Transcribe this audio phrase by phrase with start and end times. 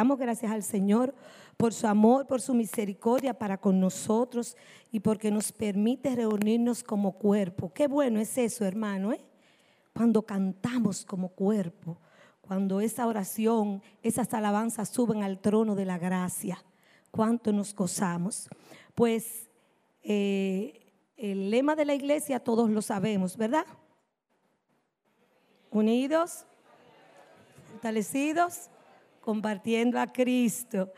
[0.00, 1.14] Damos gracias al Señor
[1.58, 4.56] por su amor, por su misericordia para con nosotros
[4.90, 7.70] y porque nos permite reunirnos como cuerpo.
[7.74, 9.20] Qué bueno es eso, hermano, ¿eh?
[9.92, 11.98] Cuando cantamos como cuerpo,
[12.40, 16.64] cuando esa oración, esas alabanzas suben al trono de la gracia,
[17.10, 18.48] cuánto nos gozamos.
[18.94, 19.50] Pues
[20.02, 23.66] eh, el lema de la iglesia todos lo sabemos, ¿verdad?
[25.70, 26.46] Unidos,
[27.70, 28.70] fortalecidos,
[29.20, 30.92] compartiendo a Cristo.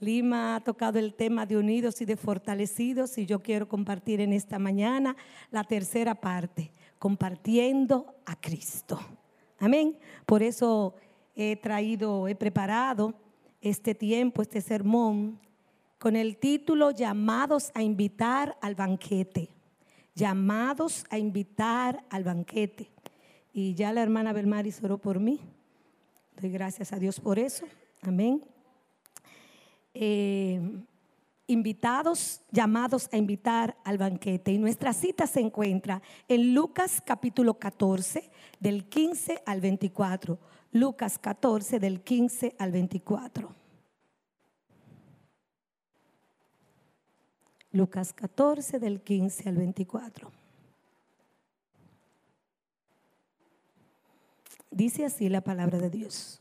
[0.00, 4.32] Lima ha tocado el tema de unidos y de fortalecidos y yo quiero compartir en
[4.32, 5.16] esta mañana
[5.50, 9.00] la tercera parte, compartiendo a Cristo.
[9.58, 9.96] Amén.
[10.26, 10.96] Por eso
[11.36, 13.14] he traído, he preparado
[13.60, 15.38] este tiempo, este sermón,
[15.98, 19.50] con el título Llamados a invitar al banquete.
[20.16, 22.90] Llamados a invitar al banquete.
[23.52, 25.38] Y ya la hermana Belmaris oró por mí.
[26.48, 27.66] Gracias a Dios por eso.
[28.02, 28.42] Amén.
[29.94, 30.60] Eh,
[31.46, 34.52] invitados, llamados a invitar al banquete.
[34.52, 40.38] Y nuestra cita se encuentra en Lucas capítulo 14, del 15 al 24.
[40.72, 43.54] Lucas 14, del 15 al 24.
[47.72, 50.41] Lucas 14, del 15 al 24.
[54.72, 56.40] Dice así la palabra de Dios.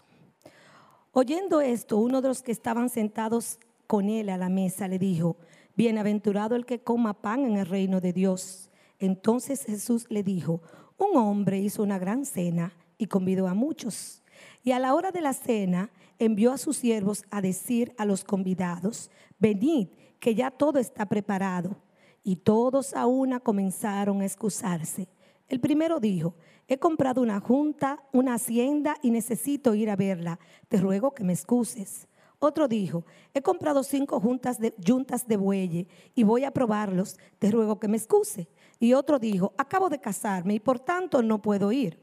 [1.12, 5.36] Oyendo esto, uno de los que estaban sentados con él a la mesa le dijo,
[5.76, 8.70] Bienaventurado el que coma pan en el reino de Dios.
[9.00, 10.62] Entonces Jesús le dijo,
[10.98, 14.22] un hombre hizo una gran cena y convidó a muchos.
[14.64, 18.24] Y a la hora de la cena envió a sus siervos a decir a los
[18.24, 19.88] convidados, venid,
[20.20, 21.76] que ya todo está preparado.
[22.24, 25.08] Y todos a una comenzaron a excusarse.
[25.52, 26.34] El primero dijo,
[26.70, 30.40] he comprado una junta, una hacienda y necesito ir a verla.
[30.70, 32.08] Te ruego que me excuses.
[32.40, 37.18] Otro dijo, he comprado cinco juntas de, juntas de bueyes y voy a probarlos.
[37.38, 38.48] Te ruego que me excuse.
[38.80, 42.00] Y otro dijo, acabo de casarme y por tanto no puedo ir.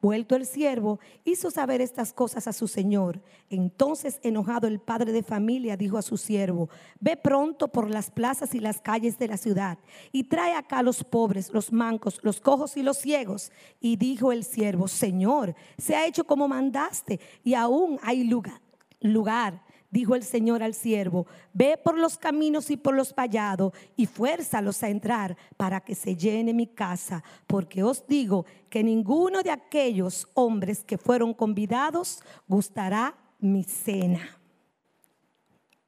[0.00, 3.20] Vuelto el siervo, hizo saber estas cosas a su señor.
[3.50, 8.54] Entonces, enojado el padre de familia, dijo a su siervo, ve pronto por las plazas
[8.54, 9.78] y las calles de la ciudad
[10.10, 13.52] y trae acá los pobres, los mancos, los cojos y los ciegos.
[13.78, 18.60] Y dijo el siervo, Señor, se ha hecho como mandaste y aún hay lugar.
[19.00, 24.06] lugar dijo el Señor al siervo, ve por los caminos y por los vallados y
[24.06, 29.50] fuérzalos a entrar para que se llene mi casa, porque os digo que ninguno de
[29.50, 34.38] aquellos hombres que fueron convidados gustará mi cena.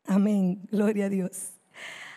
[0.07, 1.53] Amén, gloria a Dios.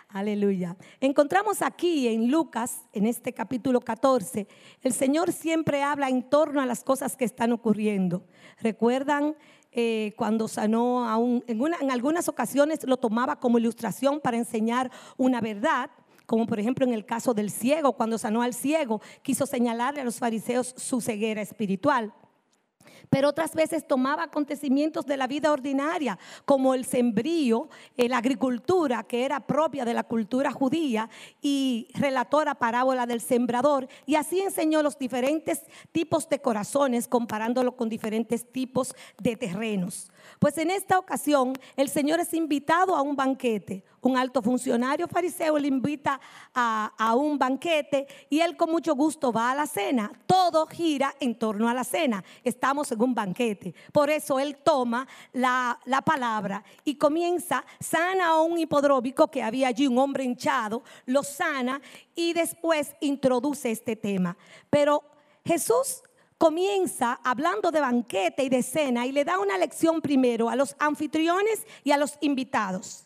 [0.10, 0.78] Aleluya.
[1.02, 4.48] Encontramos aquí en Lucas, en este capítulo 14,
[4.82, 8.26] el Señor siempre habla en torno a las cosas que están ocurriendo.
[8.62, 9.36] ¿Recuerdan
[9.76, 14.90] eh, cuando sanó a un, en, en algunas ocasiones lo tomaba como ilustración para enseñar
[15.18, 15.90] una verdad,
[16.26, 20.06] como por ejemplo en el caso del ciego, cuando sanó al ciego, quiso señalarle a
[20.06, 22.14] los fariseos su ceguera espiritual
[23.10, 29.04] pero otras veces tomaba acontecimientos de la vida ordinaria, como el sembrío, eh, la agricultura,
[29.04, 31.10] que era propia de la cultura judía,
[31.42, 37.76] y relató la parábola del sembrador, y así enseñó los diferentes tipos de corazones, comparándolo
[37.76, 40.12] con diferentes tipos de terrenos.
[40.40, 43.84] Pues en esta ocasión el Señor es invitado a un banquete.
[44.06, 46.22] Un alto funcionario fariseo le invita
[46.54, 50.12] a, un banquete y él con mucho gusto va a la cena.
[50.28, 52.24] Todo gira en torno a la cena.
[52.44, 53.74] Estamos en un banquete.
[53.92, 59.70] Por eso él toma la, la palabra y comienza, sana a un hipodrómico que había
[59.70, 61.82] allí, un hombre hinchado, lo sana
[62.14, 64.38] y después introduce este tema.
[64.70, 65.04] Pero
[65.44, 66.04] Jesús
[66.38, 70.76] comienza hablando de banquete y de cena y le da una lección primero a los
[70.78, 73.05] anfitriones y a los invitados.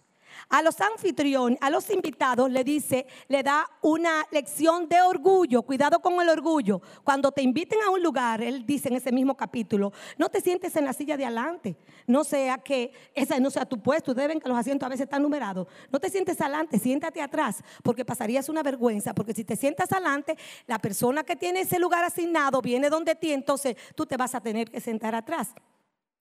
[0.49, 5.61] A los anfitriones, a los invitados le dice, le da una lección de orgullo.
[5.61, 6.81] Cuidado con el orgullo.
[7.03, 10.75] Cuando te inviten a un lugar, él dice en ese mismo capítulo, no te sientes
[10.75, 11.77] en la silla de adelante.
[12.07, 14.15] No sea que esa no sea tu puesto.
[14.15, 15.67] Deben que los asientos a veces están numerados.
[15.91, 19.13] No te sientes adelante, siéntate atrás, porque pasarías una vergüenza.
[19.13, 20.35] Porque si te sientas adelante,
[20.65, 24.41] la persona que tiene ese lugar asignado viene donde ti, entonces tú te vas a
[24.41, 25.49] tener que sentar atrás.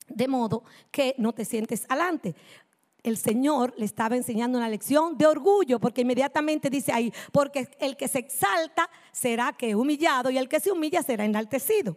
[0.07, 2.35] De modo que no te sientes adelante
[3.09, 7.97] el Señor le estaba enseñando una lección de orgullo, porque inmediatamente dice ahí, porque el
[7.97, 11.97] que se exalta será que humillado y el que se humilla será enaltecido.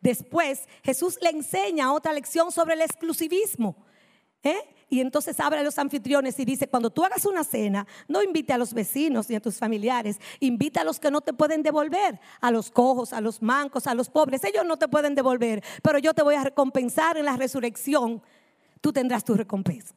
[0.00, 3.76] Después Jesús le enseña otra lección sobre el exclusivismo.
[4.42, 4.60] ¿eh?
[4.88, 8.52] Y entonces abre a los anfitriones y dice, cuando tú hagas una cena, no invite
[8.52, 12.18] a los vecinos ni a tus familiares, invita a los que no te pueden devolver,
[12.40, 14.42] a los cojos, a los mancos, a los pobres.
[14.44, 18.22] Ellos no te pueden devolver, pero yo te voy a recompensar en la resurrección
[18.80, 19.94] tú tendrás tu recompensa.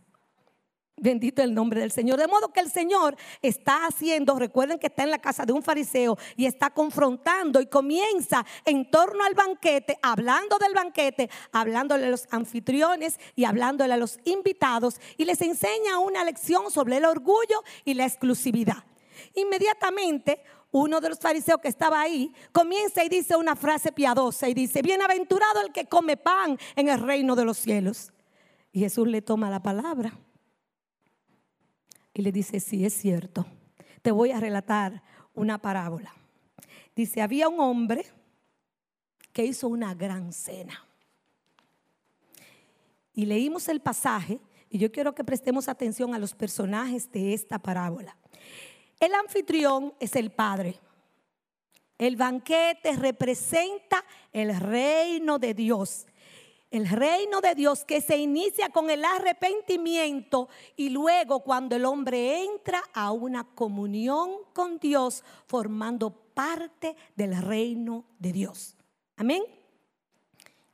[0.95, 2.19] Bendito el nombre del Señor.
[2.19, 5.63] De modo que el Señor está haciendo, recuerden que está en la casa de un
[5.63, 12.09] fariseo y está confrontando y comienza en torno al banquete, hablando del banquete, hablándole a
[12.09, 17.63] los anfitriones y hablándole a los invitados y les enseña una lección sobre el orgullo
[17.83, 18.83] y la exclusividad.
[19.33, 24.53] Inmediatamente uno de los fariseos que estaba ahí comienza y dice una frase piadosa y
[24.53, 28.13] dice, bienaventurado el que come pan en el reino de los cielos.
[28.71, 30.13] Y Jesús le toma la palabra
[32.13, 33.45] y le dice, sí, es cierto.
[34.01, 35.01] Te voy a relatar
[35.33, 36.13] una parábola.
[36.95, 38.05] Dice, había un hombre
[39.31, 40.85] que hizo una gran cena.
[43.13, 44.39] Y leímos el pasaje
[44.69, 48.17] y yo quiero que prestemos atención a los personajes de esta parábola.
[48.99, 50.79] El anfitrión es el Padre.
[51.97, 56.07] El banquete representa el reino de Dios
[56.73, 62.43] el reino de Dios que se inicia con el arrepentimiento y luego cuando el hombre
[62.43, 68.75] entra a una comunión con Dios formando parte del reino de Dios.
[69.17, 69.43] Amén.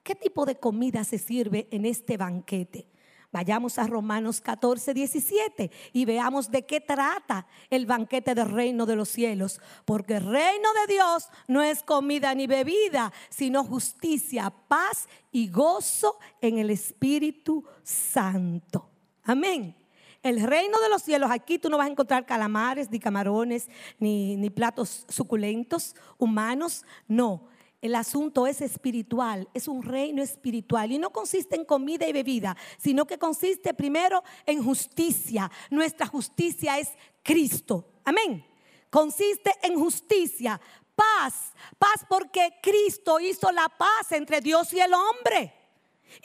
[0.01, 2.87] ¿Qué tipo de comida se sirve en este banquete?
[3.31, 8.95] Vayamos a Romanos 14, 17 y veamos de qué trata el banquete del reino de
[8.95, 9.61] los cielos.
[9.85, 16.17] Porque el reino de Dios no es comida ni bebida, sino justicia, paz y gozo
[16.41, 18.89] en el Espíritu Santo.
[19.23, 19.75] Amén.
[20.23, 24.35] El reino de los cielos, aquí tú no vas a encontrar calamares, ni camarones, ni,
[24.37, 26.83] ni platos suculentos humanos.
[27.07, 27.47] No,
[27.81, 32.57] el asunto es espiritual, es un reino espiritual y no consiste en comida y bebida,
[32.77, 35.49] sino que consiste primero en justicia.
[35.69, 36.89] Nuestra justicia es
[37.23, 37.93] Cristo.
[38.03, 38.45] Amén.
[38.89, 40.59] Consiste en justicia,
[40.95, 45.53] paz, paz porque Cristo hizo la paz entre Dios y el hombre.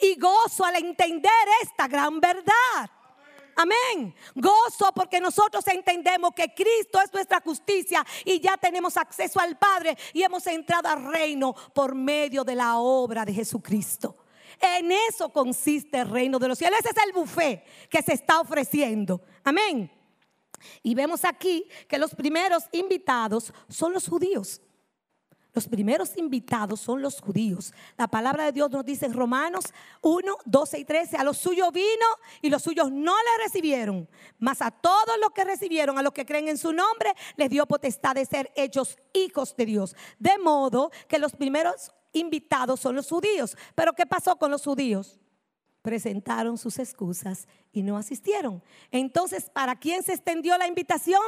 [0.01, 1.31] Y gozo al entender
[1.61, 2.89] esta gran verdad.
[3.55, 4.13] Amén.
[4.35, 9.97] Gozo porque nosotros entendemos que Cristo es nuestra justicia y ya tenemos acceso al Padre
[10.13, 14.17] y hemos entrado al reino por medio de la obra de Jesucristo.
[14.59, 16.79] En eso consiste el reino de los cielos.
[16.79, 19.21] Ese es el buffet que se está ofreciendo.
[19.43, 19.91] Amén.
[20.83, 24.61] Y vemos aquí que los primeros invitados son los judíos.
[25.55, 27.73] Los primeros invitados son los judíos.
[27.97, 29.63] La palabra de Dios nos dice en Romanos
[30.01, 32.05] 1, 12 y 13, a los suyos vino
[32.41, 34.07] y los suyos no le recibieron,
[34.37, 37.65] mas a todos los que recibieron, a los que creen en su nombre, les dio
[37.65, 39.95] potestad de ser hechos hijos de Dios.
[40.19, 43.57] De modo que los primeros invitados son los judíos.
[43.75, 45.19] Pero ¿qué pasó con los judíos?
[45.81, 48.61] Presentaron sus excusas y no asistieron.
[48.91, 51.21] Entonces, ¿para quién se extendió la invitación?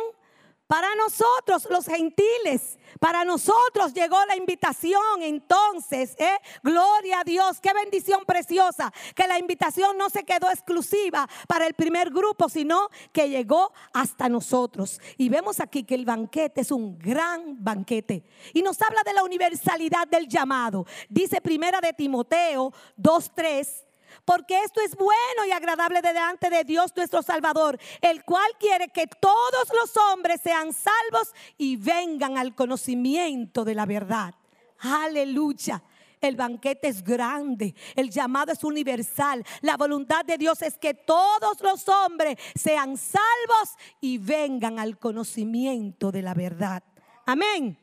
[0.67, 5.21] Para nosotros, los gentiles, para nosotros llegó la invitación.
[5.21, 6.37] Entonces, ¿eh?
[6.61, 11.73] gloria a Dios, qué bendición preciosa, que la invitación no se quedó exclusiva para el
[11.73, 14.99] primer grupo, sino que llegó hasta nosotros.
[15.17, 18.25] Y vemos aquí que el banquete es un gran banquete.
[18.53, 20.85] Y nos habla de la universalidad del llamado.
[21.07, 23.86] Dice primera de Timoteo 2.3
[24.25, 29.07] porque esto es bueno y agradable delante de Dios nuestro Salvador, el cual quiere que
[29.07, 34.33] todos los hombres sean salvos y vengan al conocimiento de la verdad.
[34.79, 35.83] Aleluya.
[36.19, 39.45] El banquete es grande, el llamado es universal.
[39.61, 46.11] La voluntad de Dios es que todos los hombres sean salvos y vengan al conocimiento
[46.11, 46.83] de la verdad.
[47.25, 47.77] Amén.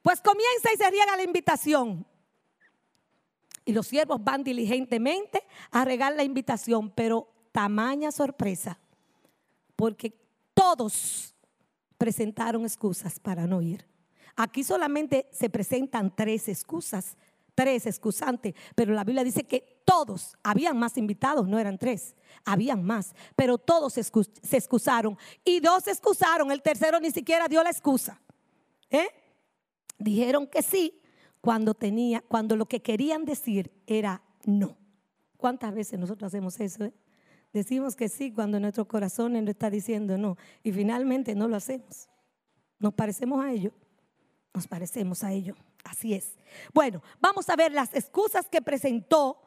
[0.00, 2.06] Pues comienza y se riega la invitación.
[3.64, 8.78] Y los siervos van diligentemente a regar la invitación, pero tamaña sorpresa,
[9.76, 10.14] porque
[10.54, 11.34] todos
[11.98, 13.86] presentaron excusas para no ir.
[14.34, 17.16] Aquí solamente se presentan tres excusas,
[17.54, 22.82] tres excusantes, pero la Biblia dice que todos, habían más invitados, no eran tres, habían
[22.82, 27.70] más, pero todos se excusaron y dos se excusaron, el tercero ni siquiera dio la
[27.70, 28.20] excusa.
[28.90, 29.08] ¿eh?
[29.98, 31.01] Dijeron que sí,
[31.42, 34.78] cuando tenía, cuando lo que querían decir era no.
[35.36, 36.84] ¿Cuántas veces nosotros hacemos eso?
[36.84, 36.94] Eh?
[37.52, 42.08] Decimos que sí cuando nuestro corazón nos está diciendo no y finalmente no lo hacemos.
[42.78, 43.72] Nos parecemos a ello.
[44.54, 45.56] Nos parecemos a ello.
[45.84, 46.38] Así es.
[46.72, 49.42] Bueno, vamos a ver las excusas que presentó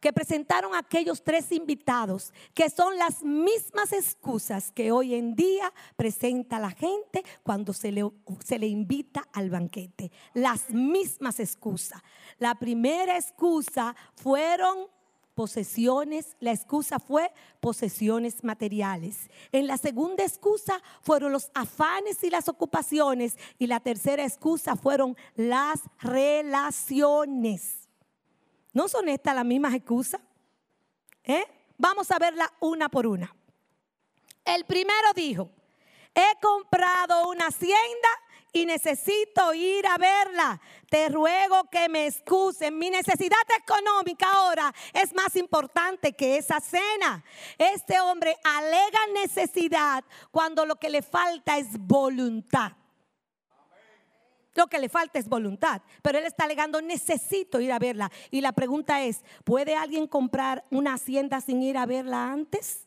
[0.00, 6.58] que presentaron aquellos tres invitados, que son las mismas excusas que hoy en día presenta
[6.58, 8.08] la gente cuando se le,
[8.44, 10.10] se le invita al banquete.
[10.34, 12.02] Las mismas excusas.
[12.38, 14.88] La primera excusa fueron
[15.36, 19.30] posesiones, la excusa fue posesiones materiales.
[19.52, 25.14] En la segunda excusa fueron los afanes y las ocupaciones y la tercera excusa fueron
[25.36, 27.85] las relaciones.
[28.76, 30.20] ¿No son estas las mismas excusas?
[31.24, 31.46] ¿Eh?
[31.78, 33.34] Vamos a verla una por una.
[34.44, 35.48] El primero dijo,
[36.14, 38.08] he comprado una hacienda
[38.52, 40.60] y necesito ir a verla.
[40.90, 42.76] Te ruego que me excusen.
[42.76, 47.24] Mi necesidad económica ahora es más importante que esa cena.
[47.56, 52.72] Este hombre alega necesidad cuando lo que le falta es voluntad.
[54.56, 55.82] Lo que le falta es voluntad.
[56.02, 58.10] Pero él está alegando, necesito ir a verla.
[58.30, 62.86] Y la pregunta es, ¿puede alguien comprar una hacienda sin ir a verla antes?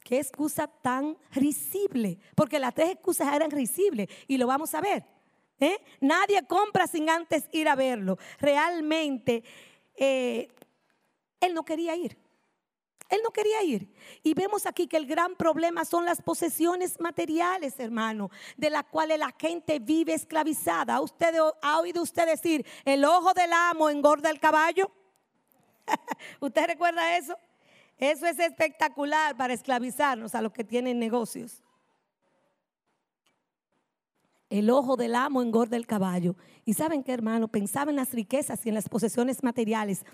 [0.00, 5.06] Qué excusa tan risible, porque las tres excusas eran risibles y lo vamos a ver.
[5.60, 5.78] ¿eh?
[6.00, 8.18] Nadie compra sin antes ir a verlo.
[8.38, 9.42] Realmente,
[9.96, 10.48] eh,
[11.40, 12.18] él no quería ir.
[13.14, 13.88] Él no quería ir.
[14.22, 19.18] Y vemos aquí que el gran problema son las posesiones materiales, hermano, de las cuales
[19.18, 21.00] la gente vive esclavizada.
[21.00, 24.90] ¿Usted ha oído usted decir, el ojo del amo engorda el caballo?
[26.40, 27.36] ¿Usted recuerda eso?
[27.98, 31.62] Eso es espectacular para esclavizarnos a los que tienen negocios.
[34.50, 36.36] El ojo del amo engorda el caballo.
[36.64, 40.04] Y saben qué, hermano, pensaba en las riquezas y en las posesiones materiales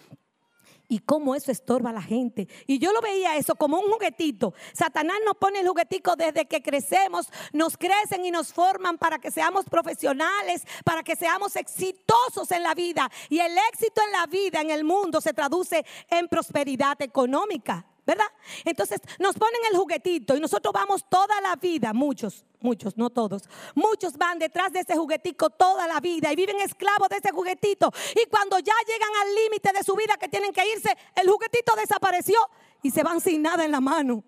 [0.90, 2.48] y cómo eso estorba a la gente.
[2.66, 4.52] Y yo lo veía eso como un juguetito.
[4.74, 9.30] Satanás nos pone el juguetico desde que crecemos, nos crecen y nos forman para que
[9.30, 13.08] seamos profesionales, para que seamos exitosos en la vida.
[13.28, 17.86] Y el éxito en la vida, en el mundo, se traduce en prosperidad económica.
[18.10, 18.26] ¿Verdad?
[18.64, 23.44] Entonces nos ponen el juguetito y nosotros vamos toda la vida, muchos, muchos, no todos,
[23.76, 27.92] muchos van detrás de ese juguetito toda la vida y viven esclavos de ese juguetito.
[28.20, 31.72] Y cuando ya llegan al límite de su vida que tienen que irse, el juguetito
[31.76, 32.36] desapareció
[32.82, 34.24] y se van sin nada en la mano.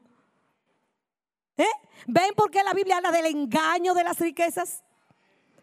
[1.57, 1.65] ¿Eh?
[2.07, 4.85] ¿Ven por qué la Biblia habla del engaño de las riquezas?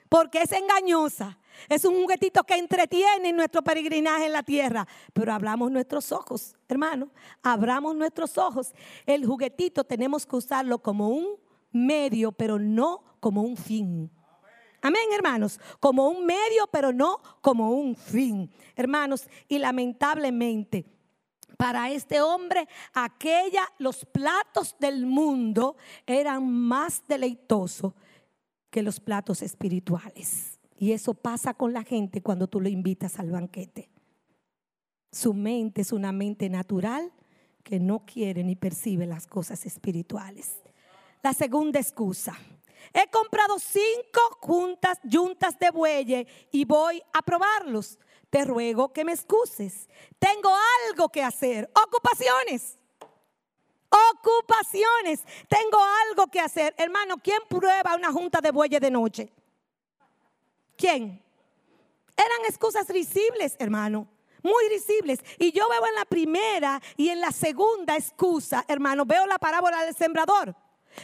[0.09, 1.37] Porque es engañosa.
[1.67, 4.87] Es un juguetito que entretiene nuestro peregrinaje en la tierra.
[5.13, 7.09] Pero hablamos nuestros ojos, hermano.
[7.43, 8.73] Abramos nuestros ojos.
[9.05, 11.37] El juguetito tenemos que usarlo como un
[11.71, 14.11] medio, pero no como un fin.
[14.81, 15.59] Amén, hermanos.
[15.79, 18.49] Como un medio, pero no como un fin.
[18.75, 20.85] Hermanos, y lamentablemente
[21.57, 25.75] para este hombre aquella los platos del mundo
[26.05, 27.93] eran más deleitosos
[28.69, 30.58] que los platos espirituales.
[30.81, 33.89] Y eso pasa con la gente cuando tú lo invitas al banquete.
[35.11, 37.11] Su mente es una mente natural
[37.63, 40.61] que no quiere ni percibe las cosas espirituales.
[41.21, 42.37] La segunda excusa.
[42.93, 47.99] He comprado cinco juntas, yuntas de bueyes y voy a probarlos.
[48.29, 49.89] Te ruego que me excuses.
[50.17, 50.49] Tengo
[50.87, 51.69] algo que hacer.
[51.75, 52.77] Ocupaciones.
[54.13, 55.25] Ocupaciones.
[55.49, 56.73] Tengo algo que hacer.
[56.77, 59.33] Hermano, ¿quién prueba una junta de bueyes de noche?
[60.79, 61.21] ¿Quién?
[62.15, 64.07] Eran excusas risibles, hermano.
[64.41, 65.19] Muy risibles.
[65.37, 69.83] Y yo veo en la primera y en la segunda excusa, hermano, veo la parábola
[69.83, 70.55] del sembrador.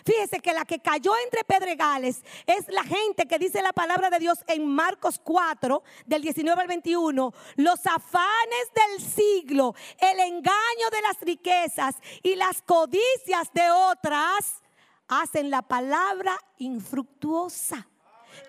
[0.05, 4.19] Fíjese que la que cayó entre pedregales es la gente que dice la palabra de
[4.19, 7.33] Dios en Marcos 4, del 19 al 21.
[7.57, 14.63] Los afanes del siglo, el engaño de las riquezas y las codicias de otras
[15.09, 17.89] hacen la palabra infructuosa.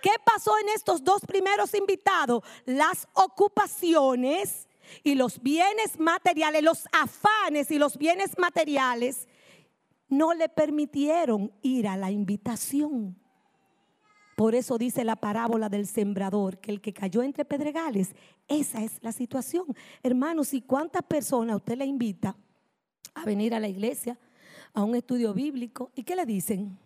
[0.03, 2.43] ¿Qué pasó en estos dos primeros invitados?
[2.65, 4.69] Las ocupaciones
[5.03, 9.27] y los bienes materiales, los afanes y los bienes materiales
[10.09, 13.17] no le permitieron ir a la invitación.
[14.37, 18.15] Por eso dice la parábola del sembrador, que el que cayó entre pedregales,
[18.49, 19.65] esa es la situación.
[20.03, 22.37] Hermanos, ¿y cuántas personas usted le invita
[23.15, 24.19] a venir a la iglesia,
[24.75, 25.91] a un estudio bíblico?
[25.95, 26.79] ¿Y qué le dicen?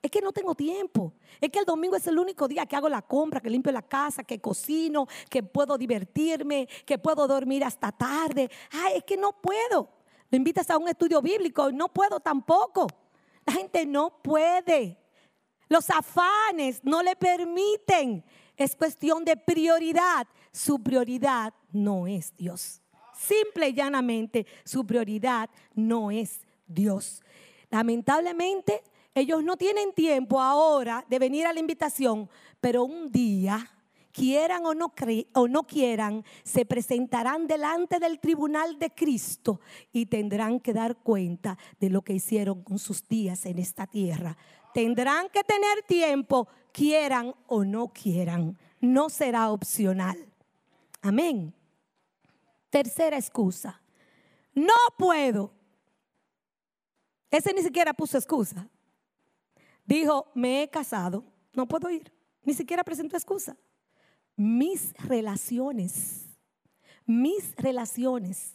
[0.00, 1.12] Es que no tengo tiempo.
[1.40, 3.82] Es que el domingo es el único día que hago la compra, que limpio la
[3.82, 8.48] casa, que cocino, que puedo divertirme, que puedo dormir hasta tarde.
[8.70, 9.88] Ay, es que no puedo.
[10.30, 12.86] Lo invitas a un estudio bíblico, no puedo tampoco.
[13.44, 14.98] La gente no puede.
[15.68, 18.24] Los afanes no le permiten.
[18.56, 20.26] Es cuestión de prioridad.
[20.52, 22.82] Su prioridad no es Dios.
[23.14, 27.22] Simple y llanamente, su prioridad no es Dios.
[27.70, 28.82] Lamentablemente,
[29.14, 32.28] ellos no tienen tiempo ahora de venir a la invitación,
[32.60, 33.70] pero un día,
[34.12, 34.92] quieran o no,
[35.34, 39.60] o no quieran, se presentarán delante del tribunal de Cristo
[39.92, 44.36] y tendrán que dar cuenta de lo que hicieron con sus días en esta tierra.
[44.74, 48.58] Tendrán que tener tiempo, quieran o no quieran.
[48.80, 50.16] No será opcional.
[51.00, 51.54] Amén.
[52.70, 53.80] Tercera excusa.
[54.54, 55.52] No puedo.
[57.30, 58.68] Ese ni siquiera puso excusa.
[59.88, 62.12] Dijo, me he casado, no puedo ir.
[62.42, 63.56] Ni siquiera presentó excusa.
[64.36, 66.26] Mis relaciones,
[67.06, 68.54] mis relaciones.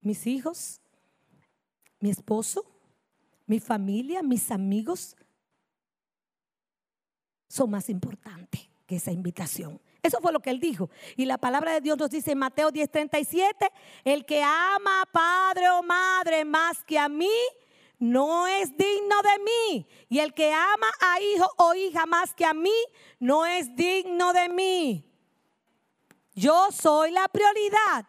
[0.00, 0.82] mis hijos,
[1.98, 2.66] mi esposo,
[3.46, 5.16] mi familia, mis amigos,
[7.48, 9.80] son más importantes que esa invitación.
[10.02, 10.90] Eso fue lo que él dijo.
[11.16, 13.70] Y la palabra de Dios nos dice en Mateo 10:37,
[14.04, 17.30] el que ama a padre o madre más que a mí,
[18.04, 19.86] no es digno de mí.
[20.10, 22.74] Y el que ama a hijo o hija más que a mí,
[23.18, 25.10] no es digno de mí.
[26.34, 28.06] Yo soy la prioridad.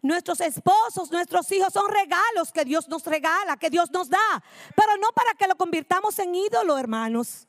[0.00, 4.42] Nuestros esposos, nuestros hijos son regalos que Dios nos regala, que Dios nos da,
[4.76, 7.46] pero no para que lo convirtamos en ídolo, hermanos.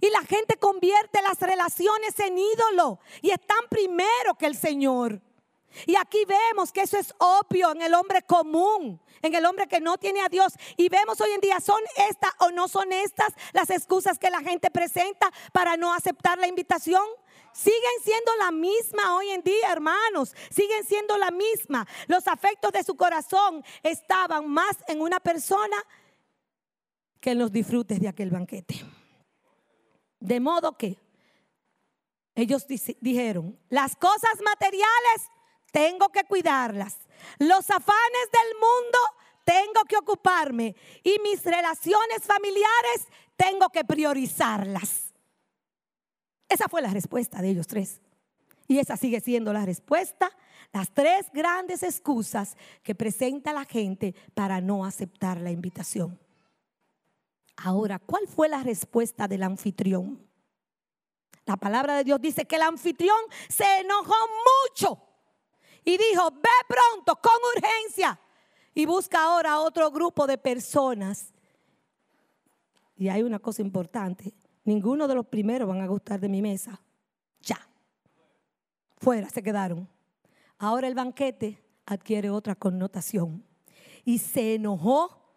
[0.00, 5.20] Y la gente convierte las relaciones en ídolo y están primero que el Señor.
[5.86, 9.80] Y aquí vemos que eso es obvio en el hombre común, en el hombre que
[9.80, 10.54] no tiene a Dios.
[10.76, 14.40] Y vemos hoy en día, ¿son estas o no son estas las excusas que la
[14.40, 17.04] gente presenta para no aceptar la invitación?
[17.52, 20.34] Siguen siendo la misma hoy en día, hermanos.
[20.50, 21.86] Siguen siendo la misma.
[22.06, 25.76] Los afectos de su corazón estaban más en una persona
[27.20, 28.84] que en los disfrutes de aquel banquete.
[30.20, 30.98] De modo que
[32.34, 32.66] ellos
[33.00, 35.28] dijeron, las cosas materiales
[35.72, 36.96] tengo que cuidarlas.
[37.38, 38.98] Los afanes del mundo
[39.44, 40.74] tengo que ocuparme.
[41.02, 45.14] Y mis relaciones familiares tengo que priorizarlas.
[46.48, 48.00] Esa fue la respuesta de ellos tres.
[48.66, 50.30] Y esa sigue siendo la respuesta.
[50.72, 56.18] Las tres grandes excusas que presenta la gente para no aceptar la invitación.
[57.56, 60.26] Ahora, ¿cuál fue la respuesta del anfitrión?
[61.46, 64.14] La palabra de Dios dice que el anfitrión se enojó
[64.68, 65.07] mucho
[65.88, 68.20] y dijo, ve pronto, con urgencia.
[68.74, 71.32] Y busca ahora otro grupo de personas.
[72.94, 76.78] Y hay una cosa importante, ninguno de los primeros van a gustar de mi mesa.
[77.40, 77.66] Ya.
[78.98, 79.88] Fuera se quedaron.
[80.58, 83.42] Ahora el banquete adquiere otra connotación.
[84.04, 85.27] Y se enojó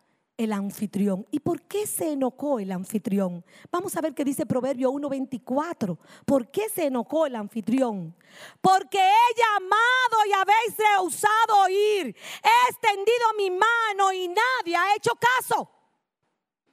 [0.43, 1.27] el anfitrión.
[1.31, 3.45] ¿Y por qué se enojó el anfitrión?
[3.71, 5.97] Vamos a ver qué dice Proverbio 1.24.
[6.25, 8.15] ¿Por qué se enojó el anfitrión?
[8.60, 12.15] Porque he llamado y habéis rehusado oír.
[12.43, 15.69] He extendido mi mano y nadie ha hecho caso.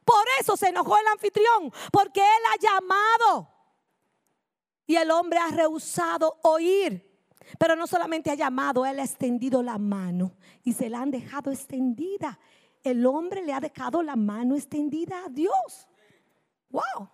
[0.05, 3.51] Por eso se enojó el anfitrión, porque él ha llamado
[4.87, 7.05] y el hombre ha rehusado oír.
[7.59, 11.51] Pero no solamente ha llamado, él ha extendido la mano y se la han dejado
[11.51, 12.39] extendida
[12.91, 15.89] el hombre le ha dejado la mano extendida a Dios.
[16.71, 17.09] Wow.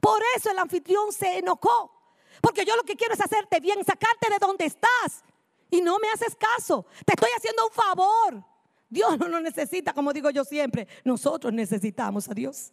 [0.00, 1.90] Por eso el anfitrión se enojó.
[2.40, 5.24] Porque yo lo que quiero es hacerte bien, sacarte de donde estás.
[5.70, 6.86] Y no me haces caso.
[7.04, 8.44] Te estoy haciendo un favor.
[8.88, 10.86] Dios no lo necesita, como digo yo siempre.
[11.04, 12.72] Nosotros necesitamos a Dios.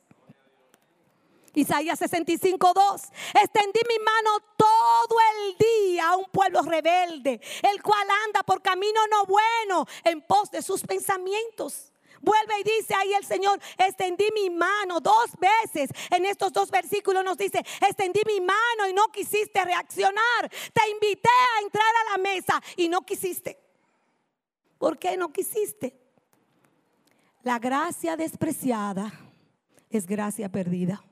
[1.54, 3.02] Isaías 65, 2.
[3.42, 7.42] Extendí mi mano todo el día a un pueblo rebelde,
[7.74, 11.92] el cual anda por camino no bueno en pos de sus pensamientos.
[12.22, 15.90] Vuelve y dice ahí el Señor, extendí mi mano dos veces.
[16.10, 20.50] En estos dos versículos nos dice, extendí mi mano y no quisiste reaccionar.
[20.74, 23.60] Te invité a entrar a la mesa y no quisiste.
[24.78, 25.96] ¿Por qué no quisiste?
[27.44, 29.12] La gracia despreciada
[29.90, 31.04] es gracia perdida.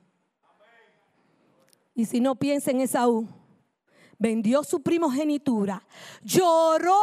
[1.94, 3.28] Y si no piensa en Esaú,
[4.18, 5.82] vendió su primogenitura,
[6.22, 6.96] lloró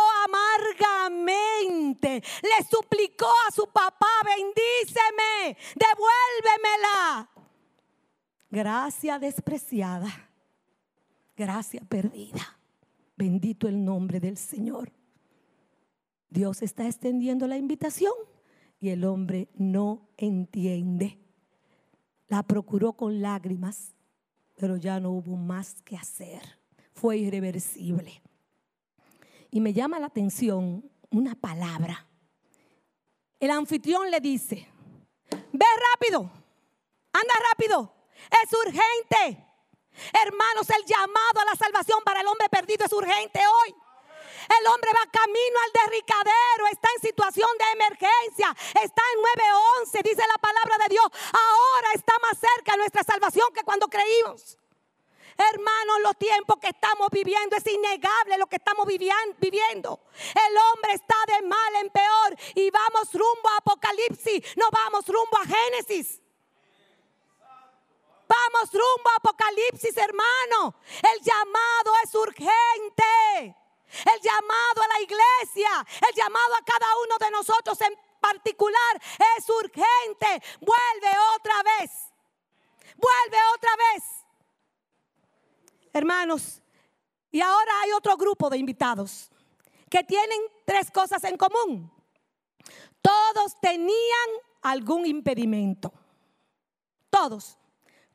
[2.02, 7.30] le suplicó a su papá, bendíceme, devuélvemela.
[8.50, 10.08] Gracia despreciada,
[11.36, 12.58] gracia perdida.
[13.16, 14.92] Bendito el nombre del Señor.
[16.30, 18.14] Dios está extendiendo la invitación
[18.80, 21.20] y el hombre no entiende.
[22.28, 23.96] La procuró con lágrimas,
[24.56, 26.58] pero ya no hubo más que hacer
[26.98, 28.22] fue irreversible.
[29.52, 32.06] Y me llama la atención una palabra.
[33.40, 34.68] El anfitrión le dice,
[35.52, 36.20] ve rápido,
[37.14, 37.94] anda rápido,
[38.44, 39.44] es urgente.
[40.14, 43.76] Hermanos, el llamado a la salvación para el hombre perdido es urgente hoy.
[44.48, 50.24] El hombre va camino al derricadero, está en situación de emergencia, está en 911, dice
[50.28, 51.06] la palabra de Dios.
[51.06, 54.58] Ahora está más cerca nuestra salvación que cuando creímos.
[55.38, 60.00] Hermanos, los tiempos que estamos viviendo es innegable lo que estamos viviendo.
[60.34, 65.38] El hombre está de mal en peor y vamos rumbo a Apocalipsis, no vamos rumbo
[65.38, 66.22] a Génesis.
[68.28, 70.76] Vamos rumbo a Apocalipsis, hermano.
[71.14, 73.56] El llamado es urgente.
[73.88, 79.02] El llamado a la iglesia, el llamado a cada uno de nosotros en particular
[79.38, 80.44] es urgente.
[80.60, 81.92] Vuelve otra vez.
[82.98, 84.17] Vuelve otra vez.
[85.94, 86.62] Hermanos,
[87.32, 89.30] y ahora hay otro grupo de invitados
[89.90, 91.92] que tienen tres cosas en común.
[93.02, 94.30] Todos tenían
[94.62, 95.94] algún impedimento.
[97.10, 97.58] Todos.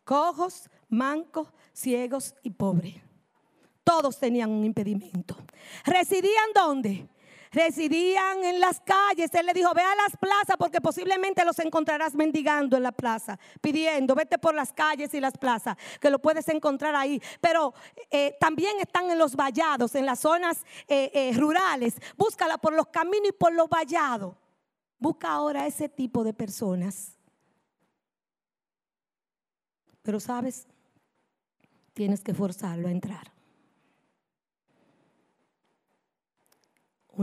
[0.05, 2.97] Cojos, mancos, ciegos y pobres.
[3.85, 5.37] Todos tenían un impedimento.
[5.85, 7.09] ¿Residían dónde?
[7.53, 9.33] Residían en las calles.
[9.35, 13.39] Él le dijo, ve a las plazas porque posiblemente los encontrarás mendigando en la plaza,
[13.61, 17.23] pidiendo, vete por las calles y las plazas, que lo puedes encontrar ahí.
[17.41, 17.75] Pero
[18.11, 21.95] eh, también están en los vallados, en las zonas eh, eh, rurales.
[22.17, 24.35] Búscala por los caminos y por los vallados.
[24.99, 27.17] Busca ahora ese tipo de personas.
[30.03, 30.67] Pero sabes,
[31.93, 33.32] tienes que forzarlo a entrar.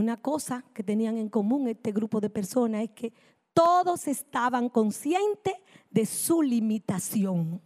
[0.00, 3.12] Una cosa que tenían en común este grupo de personas es que
[3.52, 5.56] todos estaban conscientes
[5.90, 7.60] de su limitación.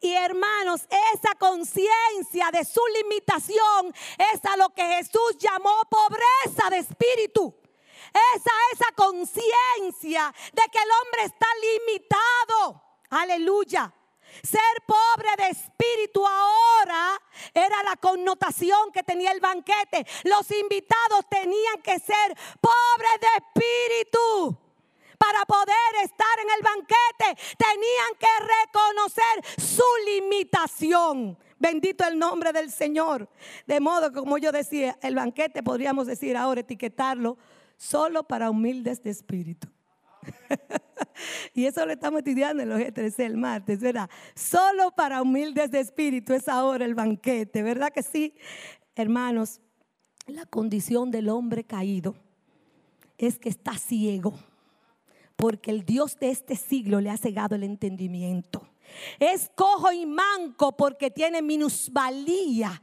[0.00, 3.92] Y hermanos, esa conciencia de su limitación
[4.32, 7.52] es a lo que Jesús llamó pobreza de espíritu.
[8.36, 12.80] Esa, esa conciencia de que el hombre está limitado.
[13.10, 13.92] Aleluya.
[14.42, 17.20] Ser pobre de espíritu ahora
[17.52, 20.06] era la connotación que tenía el banquete.
[20.24, 24.58] Los invitados tenían que ser pobres de espíritu.
[25.18, 28.26] Para poder estar en el banquete tenían que
[28.64, 31.38] reconocer su limitación.
[31.58, 33.28] Bendito el nombre del Señor.
[33.66, 37.38] De modo que, como yo decía, el banquete podríamos decir ahora, etiquetarlo,
[37.76, 39.73] solo para humildes de espíritu.
[41.54, 44.08] y eso lo estamos estudiando en los G3 el martes, ¿verdad?
[44.34, 48.34] Solo para humildes de espíritu es ahora el banquete, ¿verdad que sí?
[48.94, 49.60] Hermanos,
[50.26, 52.14] la condición del hombre caído
[53.18, 54.34] es que está ciego,
[55.36, 58.68] porque el Dios de este siglo le ha cegado el entendimiento.
[59.18, 62.82] Es cojo y manco porque tiene minusvalía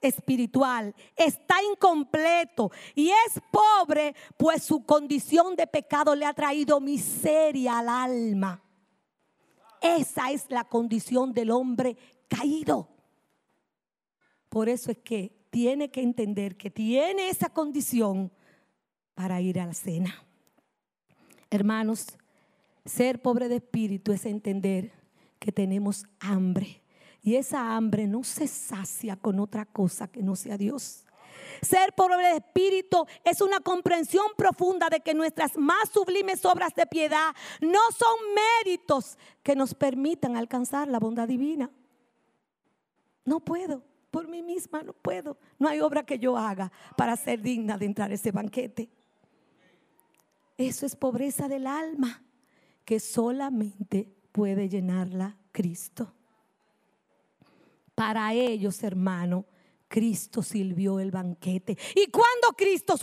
[0.00, 7.78] espiritual, está incompleto y es pobre, pues su condición de pecado le ha traído miseria
[7.78, 8.62] al alma.
[9.80, 11.96] Esa es la condición del hombre
[12.28, 12.88] caído.
[14.48, 18.32] Por eso es que tiene que entender que tiene esa condición
[19.14, 20.24] para ir a la cena.
[21.50, 22.06] Hermanos,
[22.84, 24.92] ser pobre de espíritu es entender
[25.38, 26.82] que tenemos hambre
[27.26, 31.04] y esa hambre no se sacia con otra cosa que no sea Dios.
[31.60, 36.86] Ser pobre de espíritu es una comprensión profunda de que nuestras más sublimes obras de
[36.86, 38.14] piedad no son
[38.62, 41.68] méritos que nos permitan alcanzar la bondad divina.
[43.24, 45.36] No puedo, por mí misma no puedo.
[45.58, 48.88] No hay obra que yo haga para ser digna de entrar a ese banquete.
[50.56, 52.22] Eso es pobreza del alma
[52.84, 56.12] que solamente puede llenarla Cristo.
[57.96, 59.46] Para ellos, hermano,
[59.88, 61.78] Cristo sirvió el banquete.
[61.94, 62.94] ¿Y cuando Cristo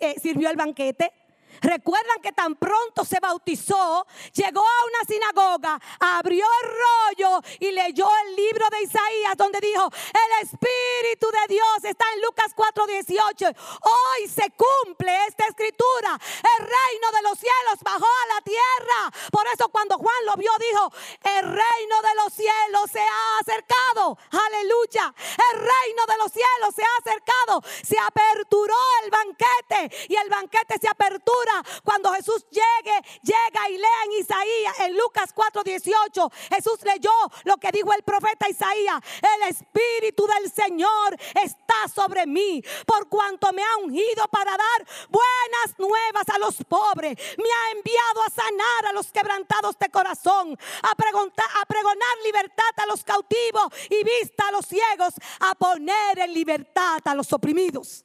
[0.00, 1.12] eh, sirvió el banquete?
[1.60, 8.08] Recuerdan que tan pronto se bautizó, llegó a una sinagoga, abrió el rollo y leyó
[8.26, 13.54] el libro de Isaías donde dijo, el Espíritu de Dios está en Lucas 4:18.
[13.80, 16.18] Hoy se cumple esta escritura.
[16.58, 19.30] El reino de los cielos bajó a la tierra.
[19.30, 20.92] Por eso cuando Juan lo vio dijo,
[21.22, 24.18] el reino de los cielos se ha acercado.
[24.30, 25.14] Aleluya.
[25.52, 27.62] El reino de los cielos se ha acercado.
[27.82, 31.45] Se aperturó el banquete y el banquete se apertura
[31.84, 37.12] cuando Jesús llegue, llega y lea en Isaías, en Lucas 4:18, Jesús leyó
[37.44, 43.52] lo que dijo el profeta Isaías, el Espíritu del Señor está sobre mí, por cuanto
[43.52, 48.86] me ha ungido para dar buenas nuevas a los pobres, me ha enviado a sanar
[48.86, 54.52] a los quebrantados de corazón, a, a pregonar libertad a los cautivos y vista a
[54.52, 58.04] los ciegos, a poner en libertad a los oprimidos.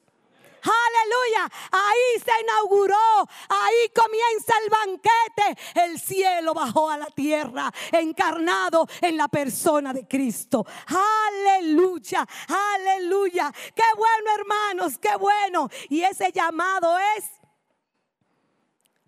[0.64, 1.52] Aleluya.
[1.72, 3.28] Ahí se inauguró.
[3.50, 5.82] Ahí comienza el banquete.
[5.84, 10.66] El cielo bajó a la tierra, encarnado en la persona de Cristo.
[10.88, 12.28] Aleluya.
[12.48, 13.52] Aleluya.
[13.76, 14.98] Qué bueno, hermanos.
[14.98, 15.70] Qué bueno.
[15.90, 17.26] Y ese llamado es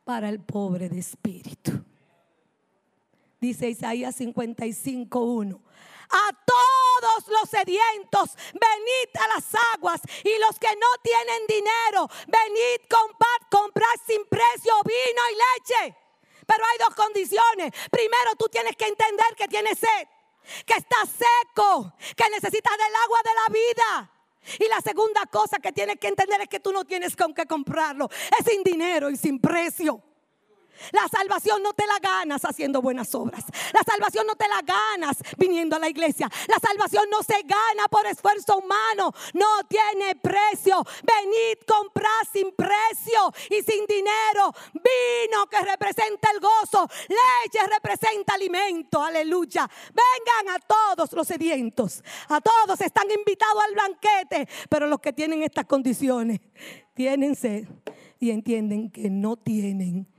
[0.03, 1.83] para el pobre de espíritu.
[3.39, 5.59] Dice Isaías 55.1
[6.13, 12.87] a todos los sedientos, venid a las aguas y los que no tienen dinero, venid
[12.87, 15.97] comprar, comprar sin precio vino y leche.
[16.45, 17.71] Pero hay dos condiciones.
[17.89, 20.07] Primero tú tienes que entender que tienes sed,
[20.65, 24.09] que estás seco, que necesitas del agua de la vida.
[24.59, 27.45] Y la segunda cosa que tienes que entender es que tú no tienes con qué
[27.45, 28.09] comprarlo.
[28.37, 30.01] Es sin dinero y sin precio.
[30.91, 33.45] La salvación no te la ganas haciendo buenas obras.
[33.73, 36.29] La salvación no te la ganas viniendo a la iglesia.
[36.47, 39.13] La salvación no se gana por esfuerzo humano.
[39.33, 40.83] No tiene precio.
[41.03, 44.53] Venid, comprad sin precio y sin dinero.
[44.73, 46.87] Vino que representa el gozo.
[47.07, 49.01] Leche representa alimento.
[49.01, 49.69] Aleluya.
[49.87, 52.03] Vengan a todos los sedientos.
[52.29, 54.47] A todos están invitados al banquete.
[54.69, 56.39] Pero los que tienen estas condiciones
[56.93, 57.67] tienen sed
[58.19, 60.12] y entienden que no tienen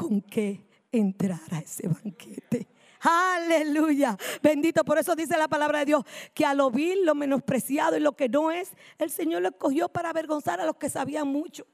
[0.00, 2.66] con qué entrar a ese banquete.
[3.00, 4.16] Aleluya.
[4.42, 4.82] Bendito.
[4.82, 8.12] Por eso dice la palabra de Dios que a lo vil, lo menospreciado y lo
[8.12, 11.66] que no es, el Señor lo escogió para avergonzar a los que sabían mucho.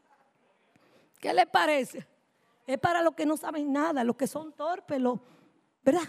[1.20, 2.04] ¿Qué le parece?
[2.66, 5.00] Es para los que no saben nada, los que son torpes,
[5.84, 6.02] ¿verdad?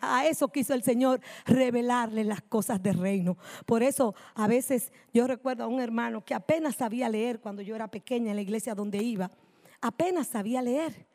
[0.00, 3.36] A eso quiso el Señor revelarle las cosas del reino.
[3.66, 7.74] Por eso a veces yo recuerdo a un hermano que apenas sabía leer cuando yo
[7.74, 9.32] era pequeña en la iglesia donde iba.
[9.80, 11.07] Apenas sabía leer.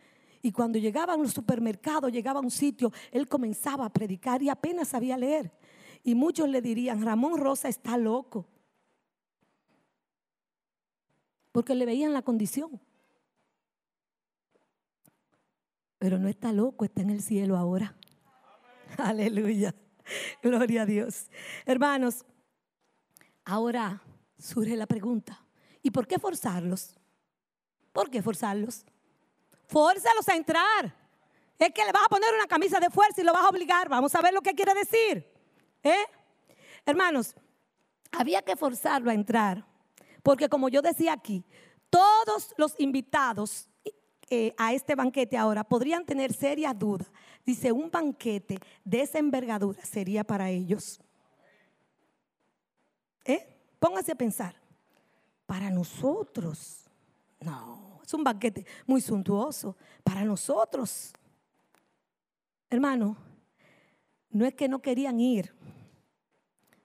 [0.45, 4.49] Y cuando llegaba a un supermercado, llegaba a un sitio, él comenzaba a predicar y
[4.49, 5.49] apenas sabía leer.
[6.03, 8.45] Y muchos le dirían, Ramón Rosa está loco.
[11.53, 12.81] Porque le veían la condición.
[15.97, 17.95] Pero no está loco, está en el cielo ahora.
[18.97, 19.73] Aleluya.
[20.41, 21.29] Gloria a Dios.
[21.65, 22.25] Hermanos,
[23.45, 24.01] ahora
[24.37, 25.45] surge la pregunta,
[25.81, 26.99] ¿y por qué forzarlos?
[27.93, 28.85] ¿Por qué forzarlos?
[29.73, 30.95] Fórzalos a entrar.
[31.57, 33.89] Es que le vas a poner una camisa de fuerza y lo vas a obligar.
[33.89, 35.27] Vamos a ver lo que quiere decir.
[35.81, 36.05] ¿Eh?
[36.85, 37.33] Hermanos,
[38.11, 39.65] había que forzarlo a entrar.
[40.21, 41.43] Porque como yo decía aquí,
[41.89, 43.67] todos los invitados
[44.29, 47.11] eh, a este banquete ahora podrían tener serias dudas.
[47.43, 51.01] Dice, un banquete de esa envergadura sería para ellos.
[53.25, 53.57] ¿Eh?
[53.79, 54.55] Póngase a pensar.
[55.47, 56.83] Para nosotros.
[57.39, 61.13] No es un banquete muy suntuoso para nosotros.
[62.69, 63.17] Hermano,
[64.29, 65.53] no es que no querían ir,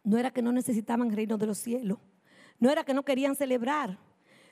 [0.04, 1.98] no era que no necesitaban reino de los cielos,
[2.58, 3.98] no era que no querían celebrar,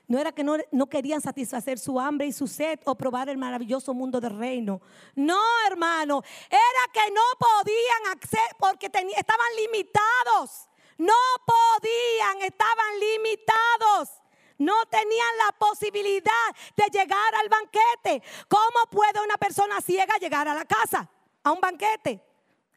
[0.07, 3.37] no era que no, no, querían satisfacer su hambre y su sed o probar el
[3.37, 4.81] maravilloso mundo del reino.
[5.15, 10.69] No, hermano, era que no podían acceder porque estaban limitados.
[10.97, 11.13] No
[11.45, 14.21] podían, estaban limitados
[14.57, 18.25] no tenían la posibilidad de llegar al banquete.
[18.47, 21.09] ¿Cómo puede una persona ciega llegar a la casa,
[21.43, 22.21] a un banquete?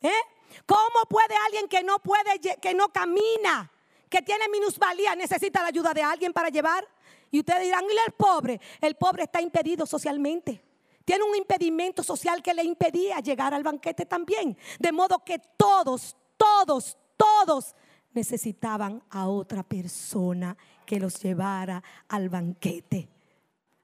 [0.03, 0.21] ¿Eh?
[0.67, 3.71] ¿Cómo puede alguien que no puede, que no camina,
[4.09, 6.87] que tiene minusvalía, necesita la ayuda de alguien para llevar?
[7.31, 8.61] Y ustedes dirán, ¿y el pobre?
[8.81, 10.63] El pobre está impedido socialmente.
[11.05, 14.57] Tiene un impedimento social que le impedía llegar al banquete también.
[14.79, 17.75] De modo que todos, todos, todos
[18.13, 20.57] necesitaban a otra persona
[20.91, 23.09] que los llevara al banquete.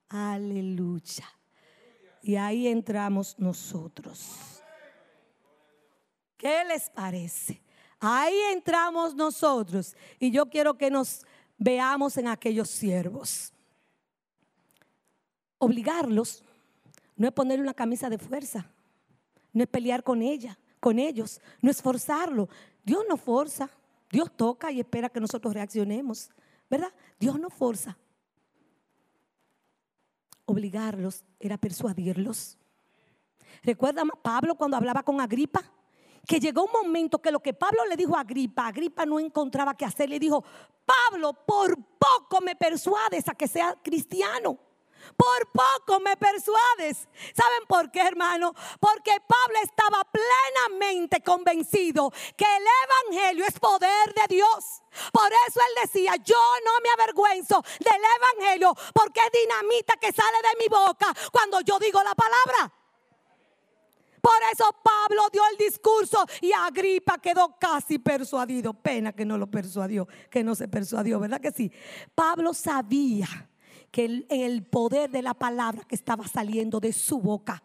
[0.09, 1.25] Aleluya.
[2.21, 4.61] Y ahí entramos nosotros.
[6.37, 7.62] ¿Qué les parece?
[8.01, 9.95] Ahí entramos nosotros.
[10.19, 11.25] Y yo quiero que nos
[11.57, 13.53] veamos en aquellos siervos.
[15.59, 16.42] Obligarlos
[17.14, 18.69] no es ponerle una camisa de fuerza,
[19.53, 22.49] no es pelear con ella, con ellos, no es forzarlo.
[22.83, 23.71] Dios no forza.
[24.11, 26.31] Dios toca y espera que nosotros reaccionemos,
[26.68, 26.92] ¿verdad?
[27.18, 27.96] Dios no forza.
[30.44, 32.59] Obligarlos era persuadirlos.
[33.62, 35.62] ¿Recuerda Pablo cuando hablaba con Agripa?
[36.26, 39.76] Que llegó un momento que lo que Pablo le dijo a Agripa, Agripa no encontraba
[39.76, 40.09] qué hacer.
[40.09, 40.44] Le dijo,
[40.85, 44.59] Pablo, por poco me persuades a que sea cristiano.
[45.16, 47.09] Por poco me persuades.
[47.35, 48.55] ¿Saben por qué, hermano?
[48.81, 52.64] Porque Pablo estaba plenamente convencido que el
[53.12, 54.83] Evangelio es poder de Dios.
[55.12, 58.03] Por eso él decía, yo no me avergüenzo del
[58.38, 62.73] Evangelio porque es dinamita que sale de mi boca cuando yo digo la palabra.
[64.27, 68.75] Por eso Pablo dio el discurso y Agripa quedó casi persuadido.
[68.75, 71.71] Pena que no lo persuadió, que no se persuadió, ¿verdad que sí?
[72.12, 73.29] Pablo sabía
[73.96, 77.62] que el, el poder de la palabra que estaba saliendo de su boca.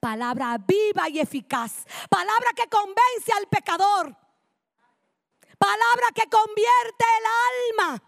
[0.00, 1.84] Palabra viva y eficaz.
[2.08, 4.16] Palabra que convence al pecador.
[5.58, 8.02] Palabra que convierte el alma.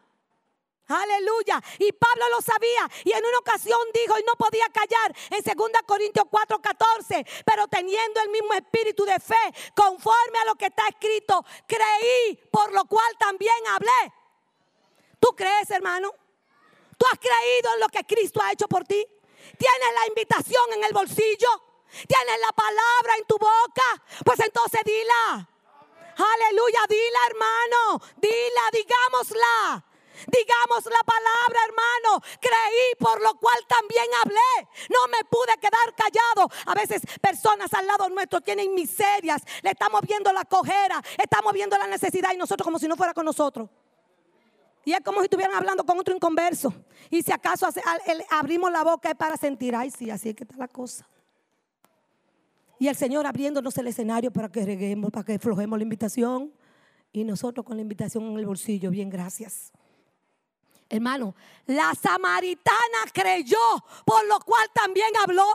[0.89, 1.63] Aleluya.
[1.81, 2.91] Y Pablo lo sabía.
[3.05, 8.23] Y en una ocasión dijo, y no podía callar, en 2 Corintios 4:14, pero teniendo
[8.23, 13.15] el mismo espíritu de fe, conforme a lo que está escrito, creí, por lo cual
[13.19, 14.15] también hablé.
[15.21, 16.24] ¿Tú crees, hermano?
[17.05, 19.07] ¿Tú has creído en lo que Cristo ha hecho por ti?
[19.59, 21.51] ¿Tienes la invitación en el bolsillo?
[22.09, 24.03] ¿Tienes la palabra en tu boca?
[24.25, 25.47] Pues entonces dila.
[26.17, 28.01] Aleluya, dila hermano.
[28.17, 29.85] Dila, digámosla.
[30.29, 32.25] Digamos la palabra, hermano.
[32.41, 34.69] Creí, por lo cual también hablé.
[34.89, 36.49] No me pude quedar callado.
[36.65, 39.43] A veces personas al lado nuestro tienen miserias.
[39.61, 43.13] Le estamos viendo la cojera, estamos viendo la necesidad y nosotros como si no fuera
[43.13, 43.69] con nosotros.
[44.85, 46.73] Y es como si estuvieran hablando con otro inconverso.
[47.11, 47.67] Y si acaso
[48.31, 51.07] abrimos la boca es para sentir, ay, sí, así es que está la cosa.
[52.79, 56.53] Y el Señor abriéndonos el escenario para que reguemos, para que flojemos la invitación.
[57.13, 59.73] Y nosotros con la invitación en el bolsillo, bien, gracias.
[60.89, 61.35] Hermano,
[61.67, 65.47] la samaritana creyó, por lo cual también habló.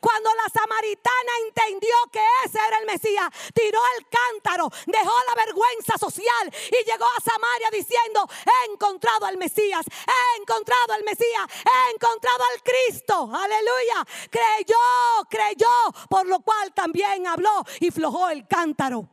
[0.00, 5.96] Cuando la samaritana entendió que ese era el Mesías, tiró el cántaro, dejó la vergüenza
[5.96, 11.94] social y llegó a Samaria diciendo, he encontrado al Mesías, he encontrado al Mesías, he
[11.94, 13.30] encontrado al Cristo.
[13.32, 14.06] Aleluya.
[14.30, 19.08] Creyó, creyó, por lo cual también habló y flojó el cántaro.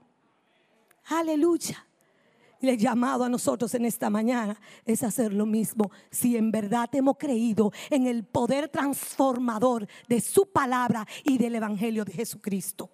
[1.05, 1.88] Aleluya.
[2.61, 5.91] El llamado a nosotros en esta mañana es hacer lo mismo.
[6.11, 12.03] Si en verdad hemos creído en el poder transformador de su palabra y del Evangelio
[12.03, 12.89] de Jesucristo.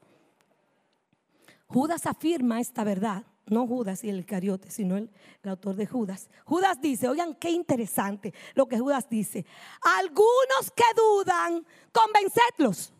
[1.67, 3.25] Judas afirma esta verdad.
[3.47, 5.09] No Judas y el cariote, sino el,
[5.43, 6.29] el autor de Judas.
[6.45, 9.45] Judas dice, oigan qué interesante lo que Judas dice.
[9.81, 12.91] Algunos que dudan, convencedlos.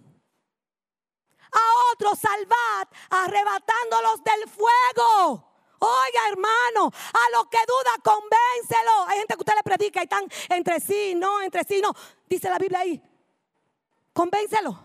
[1.52, 5.55] A otros salvad, arrebatándolos del fuego.
[5.80, 9.08] Oiga, hermano, a los que duda, convéncelo.
[9.08, 11.94] Hay gente que usted le predica y están entre sí, no, entre sí, no.
[12.28, 13.02] Dice la Biblia ahí.
[14.14, 14.80] Convéncelo.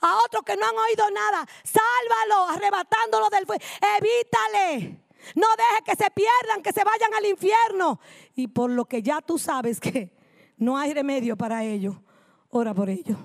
[0.00, 3.64] A otros que no han oído nada, sálvalo, arrebatándolo del fuego.
[3.98, 5.00] Evítale.
[5.34, 7.98] No deje que se pierdan, que se vayan al infierno.
[8.34, 10.14] Y por lo que ya tú sabes que
[10.58, 12.02] no hay remedio para ello,
[12.50, 13.16] ora por ello.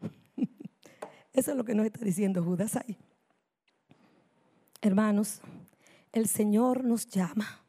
[1.32, 2.98] Eso es lo que nos está diciendo Judas ahí.
[4.80, 5.40] Hermanos,
[6.14, 7.66] el Señor nos llama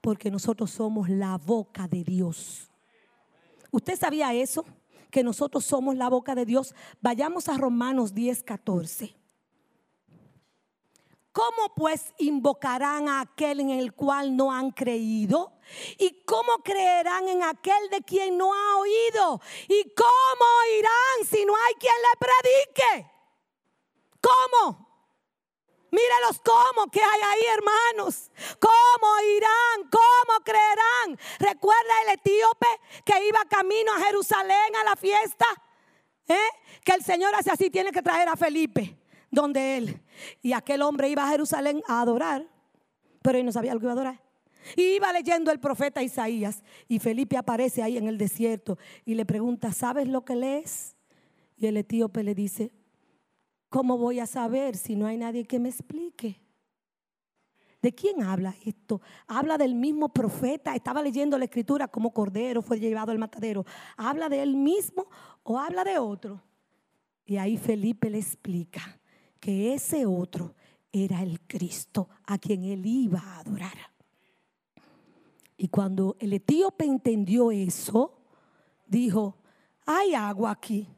[0.00, 2.70] porque nosotros somos la boca de Dios.
[3.72, 4.64] ¿Usted sabía eso?
[5.10, 6.74] Que nosotros somos la boca de Dios.
[7.00, 9.16] Vayamos a Romanos 10, 14.
[11.32, 15.52] ¿Cómo pues invocarán a aquel en el cual no han creído?
[15.98, 19.40] ¿Y cómo creerán en aquel de quien no ha oído?
[19.68, 20.46] ¿Y cómo
[20.78, 23.10] irán si no hay quien le predique?
[24.20, 24.87] ¿Cómo?
[25.90, 28.30] Mírelos cómo que hay ahí, hermanos.
[28.60, 29.90] ¿Cómo irán?
[29.90, 31.18] ¿Cómo creerán?
[31.38, 32.66] ¿Recuerda el etíope
[33.04, 35.46] que iba camino a Jerusalén a la fiesta?
[36.28, 36.36] ¿Eh?
[36.84, 38.98] Que el Señor hace así, tiene que traer a Felipe,
[39.30, 40.02] donde él.
[40.42, 42.46] Y aquel hombre iba a Jerusalén a adorar,
[43.22, 44.22] pero él no sabía lo que iba a adorar.
[44.76, 49.24] Y iba leyendo el profeta Isaías y Felipe aparece ahí en el desierto y le
[49.24, 50.96] pregunta, ¿sabes lo que lees?
[51.56, 52.72] Y el etíope le dice,
[53.68, 56.40] ¿Cómo voy a saber si no hay nadie que me explique?
[57.80, 59.00] ¿De quién habla esto?
[59.26, 60.74] Habla del mismo profeta.
[60.74, 63.64] Estaba leyendo la escritura como cordero fue llevado al matadero.
[63.96, 65.06] ¿Habla de él mismo
[65.44, 66.42] o habla de otro?
[67.24, 68.98] Y ahí Felipe le explica
[69.38, 70.54] que ese otro
[70.90, 73.76] era el Cristo a quien él iba a adorar.
[75.56, 78.18] Y cuando el etíope entendió eso,
[78.86, 79.36] dijo,
[79.86, 80.88] hay agua aquí.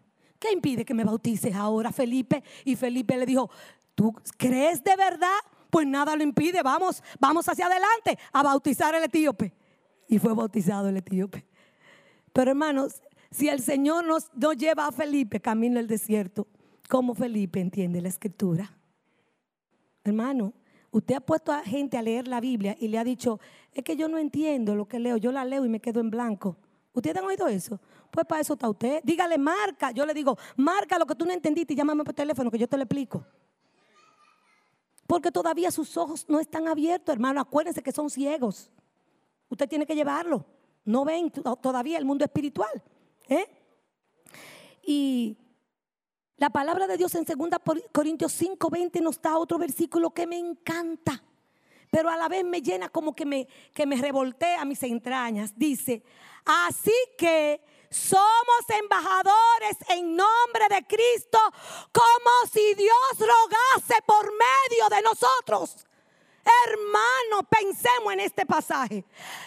[0.41, 2.43] ¿Qué impide que me bautices ahora, Felipe?
[2.65, 3.51] Y Felipe le dijo,
[3.95, 5.29] ¿tú crees de verdad?
[5.69, 9.53] Pues nada lo impide, vamos, vamos hacia adelante a bautizar al etíope.
[10.09, 11.47] Y fue bautizado el etíope.
[12.33, 16.49] Pero hermanos, si el Señor nos, nos lleva a Felipe camino al desierto,
[16.89, 18.73] ¿cómo Felipe entiende la escritura?
[20.05, 20.55] Hermano,
[20.91, 23.39] usted ha puesto a gente a leer la Biblia y le ha dicho,
[23.75, 26.09] es que yo no entiendo lo que leo, yo la leo y me quedo en
[26.09, 26.57] blanco.
[26.95, 27.79] ¿Ustedes han oído eso?
[28.11, 29.01] Pues para eso está usted.
[29.05, 29.91] Dígale, marca.
[29.93, 32.69] Yo le digo, marca lo que tú no entendiste y llámame por teléfono que yo
[32.69, 33.25] te lo explico.
[35.07, 37.41] Porque todavía sus ojos no están abiertos, hermano.
[37.41, 38.71] Acuérdense que son ciegos.
[39.49, 40.45] Usted tiene que llevarlo.
[40.85, 42.83] No ven todavía el mundo espiritual.
[43.29, 43.47] ¿eh?
[44.83, 45.37] Y
[46.37, 47.49] la palabra de Dios en 2
[47.93, 51.23] Corintios 5, 20 nos da otro versículo que me encanta
[51.91, 55.53] pero a la vez me llena como que me, que me revoltea mis entrañas.
[55.57, 56.03] Dice,
[56.45, 61.39] así que somos embajadores en nombre de Cristo
[61.93, 65.77] como si Dios rogase por medio de nosotros.
[66.67, 69.05] Hermano, pensemos en este pasaje.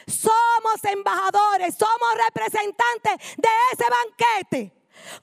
[0.07, 4.71] Somos embajadores, somos representantes de ese banquete.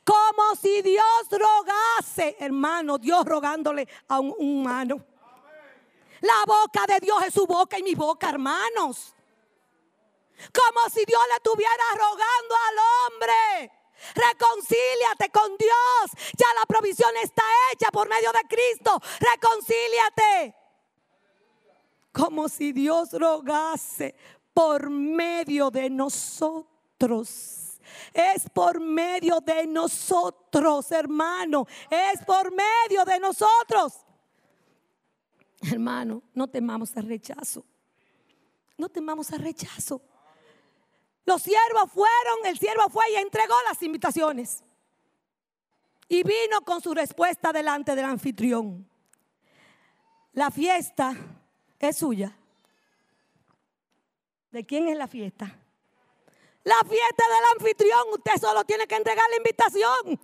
[0.04, 5.04] Como si Dios rogase, hermano, Dios rogándole a un humano.
[6.20, 9.14] La boca de Dios es su boca y mi boca, hermanos.
[10.52, 13.72] Como si Dios le estuviera rogando al hombre.
[14.14, 16.24] Reconcíliate con Dios.
[16.36, 19.00] Ya la provisión está hecha por medio de Cristo.
[19.20, 20.56] Reconcíliate.
[22.12, 24.14] Como si Dios rogase
[24.52, 27.80] por medio de nosotros.
[28.12, 31.66] Es por medio de nosotros, hermano.
[31.90, 33.94] Es por medio de nosotros.
[35.62, 37.64] Hermano, no temamos el rechazo.
[38.76, 40.00] No temamos el rechazo.
[41.24, 44.64] Los siervos fueron, el siervo fue y entregó las invitaciones.
[46.08, 48.88] Y vino con su respuesta delante del anfitrión.
[50.32, 51.14] La fiesta
[51.78, 52.36] es suya.
[54.50, 55.56] ¿De quién es la fiesta?
[56.64, 58.08] La fiesta del anfitrión.
[58.12, 60.20] Usted solo tiene que entregar la invitación.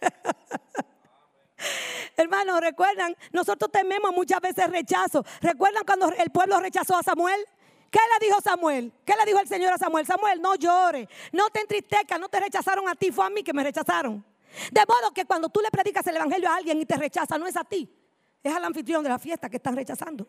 [2.16, 5.24] Hermanos, recuerdan, nosotros tememos muchas veces rechazo.
[5.40, 7.46] ¿Recuerdan cuando el pueblo rechazó a Samuel?
[7.92, 8.90] ¿Qué le dijo Samuel?
[9.04, 10.06] ¿Qué le dijo el Señor a Samuel?
[10.06, 13.52] Samuel, no llore, no te entristezcas, no te rechazaron a ti, fue a mí que
[13.52, 14.24] me rechazaron.
[14.70, 17.46] De modo que cuando tú le predicas el evangelio a alguien y te rechaza, no
[17.46, 17.86] es a ti,
[18.42, 20.26] es al anfitrión de la fiesta que estás rechazando.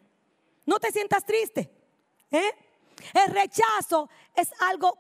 [0.66, 1.72] No te sientas triste.
[2.32, 2.52] ¿eh?
[3.14, 4.98] El rechazo es algo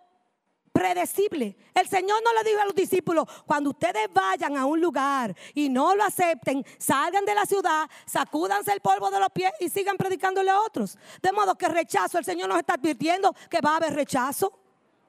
[0.73, 1.55] predecible.
[1.73, 5.69] El Señor no le dijo a los discípulos, cuando ustedes vayan a un lugar y
[5.69, 9.95] no lo acepten, salgan de la ciudad, sacúdanse el polvo de los pies y sigan
[9.95, 10.97] predicándole a otros.
[11.21, 14.59] De modo que rechazo, el Señor nos está advirtiendo que va a haber rechazo.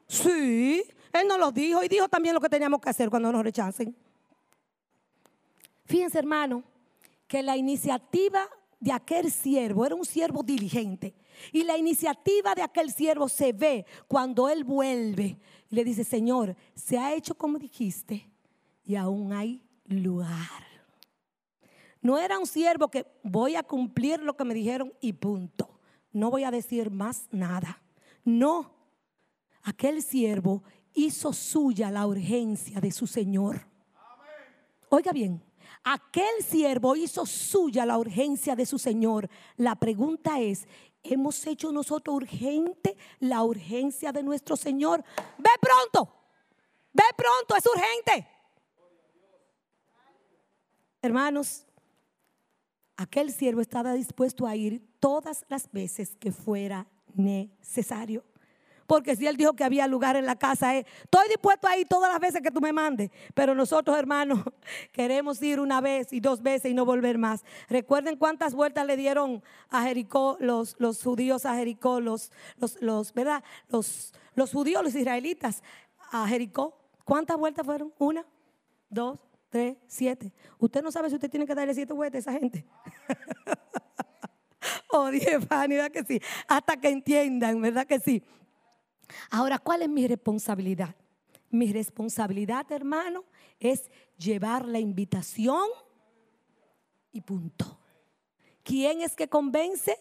[0.07, 3.43] Sí, Él nos lo dijo y dijo también lo que teníamos que hacer cuando nos
[3.43, 3.97] rechacen.
[5.87, 6.63] Fíjense hermano,
[7.27, 8.49] que la iniciativa
[8.85, 11.15] de aquel siervo era un siervo diligente.
[11.53, 15.39] Y la iniciativa de aquel siervo se ve cuando él vuelve
[15.71, 18.31] y le dice, Señor, se ha hecho como dijiste
[18.85, 20.67] y aún hay lugar.
[22.03, 25.81] No era un siervo que voy a cumplir lo que me dijeron y punto.
[26.13, 27.83] No voy a decir más nada.
[28.23, 28.71] No,
[29.63, 30.63] aquel siervo
[30.93, 33.67] hizo suya la urgencia de su Señor.
[34.91, 35.43] Oiga bien,
[35.85, 39.29] aquel siervo hizo suya la urgencia de su Señor.
[39.57, 40.67] La pregunta es,
[41.03, 45.05] hemos hecho nosotros urgente la urgencia de nuestro Señor.
[45.39, 46.13] Ve pronto,
[46.93, 48.29] ve pronto, es urgente.
[51.03, 51.67] Hermanos,
[52.97, 58.25] aquel siervo estaba dispuesto a ir todas las veces que fuera necesario.
[58.87, 61.87] Porque si él dijo que había lugar en la casa, eh, estoy dispuesto a ir
[61.89, 63.11] todas las veces que tú me mandes.
[63.35, 64.41] Pero nosotros, hermanos,
[64.93, 67.45] queremos ir una vez y dos veces y no volver más.
[67.69, 73.43] Recuerden cuántas vueltas le dieron a Jericó los, judíos a Jericó, los, los, los, ¿verdad?
[73.69, 75.63] Los, los judíos, los israelitas
[76.11, 76.79] a Jericó.
[77.05, 77.93] ¿Cuántas vueltas fueron?
[77.99, 78.25] Una,
[78.89, 79.21] dos,
[79.51, 80.33] tres, siete.
[80.59, 82.65] Usted no sabe si usted tiene que darle siete vueltas a esa gente.
[84.91, 85.11] oh,
[85.49, 86.21] Fanny, ¿verdad que sí?
[86.49, 88.23] Hasta que entiendan, ¿verdad que sí?
[89.31, 90.95] Ahora, ¿cuál es mi responsabilidad?
[91.51, 93.25] Mi responsabilidad, hermano,
[93.61, 95.69] es llevar la invitación
[97.13, 97.79] y punto.
[98.63, 99.97] ¿Quién es que convence?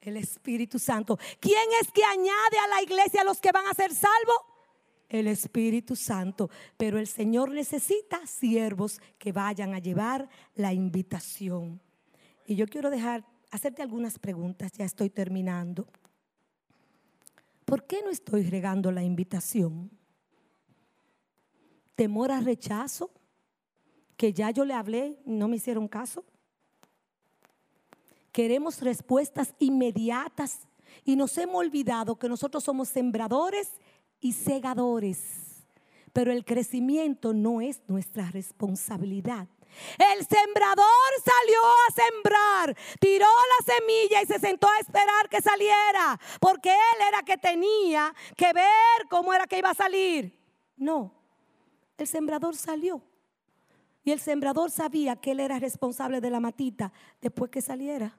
[0.00, 1.18] El Espíritu Santo.
[1.40, 4.36] ¿Quién es que añade a la iglesia a los que van a ser salvos?
[5.08, 6.50] El Espíritu Santo.
[6.76, 11.80] Pero el Señor necesita siervos que vayan a llevar la invitación.
[12.46, 15.88] Y yo quiero dejar, hacerte algunas preguntas, ya estoy terminando.
[17.64, 19.90] ¿Por qué no estoy regando la invitación?
[21.94, 23.10] ¿Temor a rechazo?
[24.16, 26.24] ¿Que ya yo le hablé y no me hicieron caso?
[28.32, 30.66] Queremos respuestas inmediatas
[31.04, 33.70] y nos hemos olvidado que nosotros somos sembradores
[34.20, 35.64] y segadores.
[36.12, 39.48] Pero el crecimiento no es nuestra responsabilidad.
[39.98, 46.18] El sembrador salió a sembrar, tiró la semilla y se sentó a esperar que saliera,
[46.40, 50.38] porque él era que tenía que ver cómo era que iba a salir.
[50.76, 51.12] No,
[51.96, 53.02] el sembrador salió.
[54.04, 58.18] Y el sembrador sabía que él era responsable de la matita después que saliera.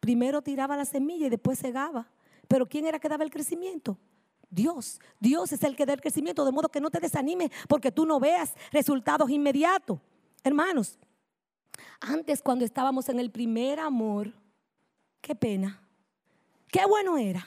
[0.00, 2.08] Primero tiraba la semilla y después segaba.
[2.48, 3.98] Pero ¿quién era que daba el crecimiento?
[4.56, 4.98] Dios.
[5.20, 8.06] Dios es el que da el crecimiento, de modo que no te desanimes porque tú
[8.06, 10.00] no veas resultados inmediatos.
[10.42, 10.98] Hermanos,
[12.00, 14.32] antes cuando estábamos en el primer amor,
[15.20, 15.86] qué pena,
[16.68, 17.46] qué bueno era,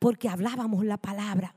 [0.00, 1.54] porque hablábamos la palabra.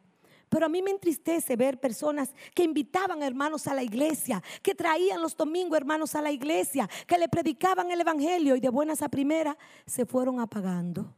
[0.50, 5.20] Pero a mí me entristece ver personas que invitaban hermanos a la iglesia, que traían
[5.20, 9.10] los domingos hermanos a la iglesia, que le predicaban el evangelio y de buenas a
[9.10, 9.58] primeras
[9.88, 11.16] se fueron apagando.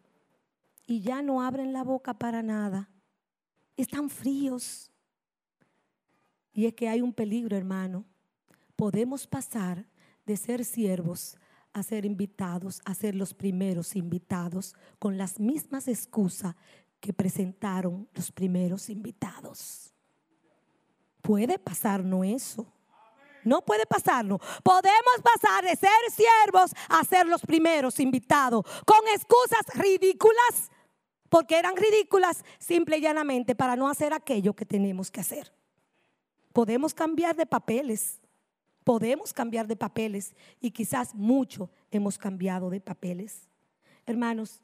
[0.86, 2.90] Y ya no abren la boca para nada
[3.82, 4.92] están fríos.
[6.54, 8.04] Y es que hay un peligro, hermano.
[8.76, 9.86] Podemos pasar
[10.26, 11.38] de ser siervos
[11.74, 16.56] a ser invitados, a ser los primeros invitados, con las mismas excusas
[17.00, 19.94] que presentaron los primeros invitados.
[21.22, 22.66] Puede pasarnos eso.
[23.44, 24.42] No puede pasarnos.
[24.64, 30.72] Podemos pasar de ser siervos a ser los primeros invitados, con excusas ridículas
[31.30, 35.52] porque eran ridículas simple y llanamente para no hacer aquello que tenemos que hacer.
[36.54, 38.20] Podemos cambiar de papeles,
[38.84, 43.48] podemos cambiar de papeles y quizás mucho hemos cambiado de papeles.
[44.06, 44.62] Hermanos,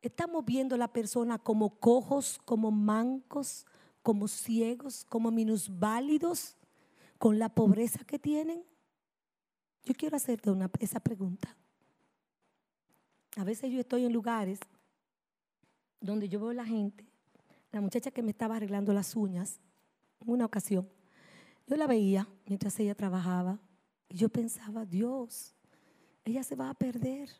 [0.00, 3.66] estamos viendo a la persona como cojos, como mancos,
[4.02, 6.56] como ciegos, como minusválidos,
[7.18, 8.62] con la pobreza que tienen.
[9.84, 11.56] Yo quiero hacerte una, esa pregunta.
[13.36, 14.60] A veces yo estoy en lugares
[16.06, 17.06] donde yo veo la gente,
[17.72, 19.60] la muchacha que me estaba arreglando las uñas,
[20.20, 20.88] en una ocasión,
[21.66, 23.58] yo la veía mientras ella trabajaba
[24.08, 25.54] y yo pensaba, Dios,
[26.24, 27.30] ella se va a perder.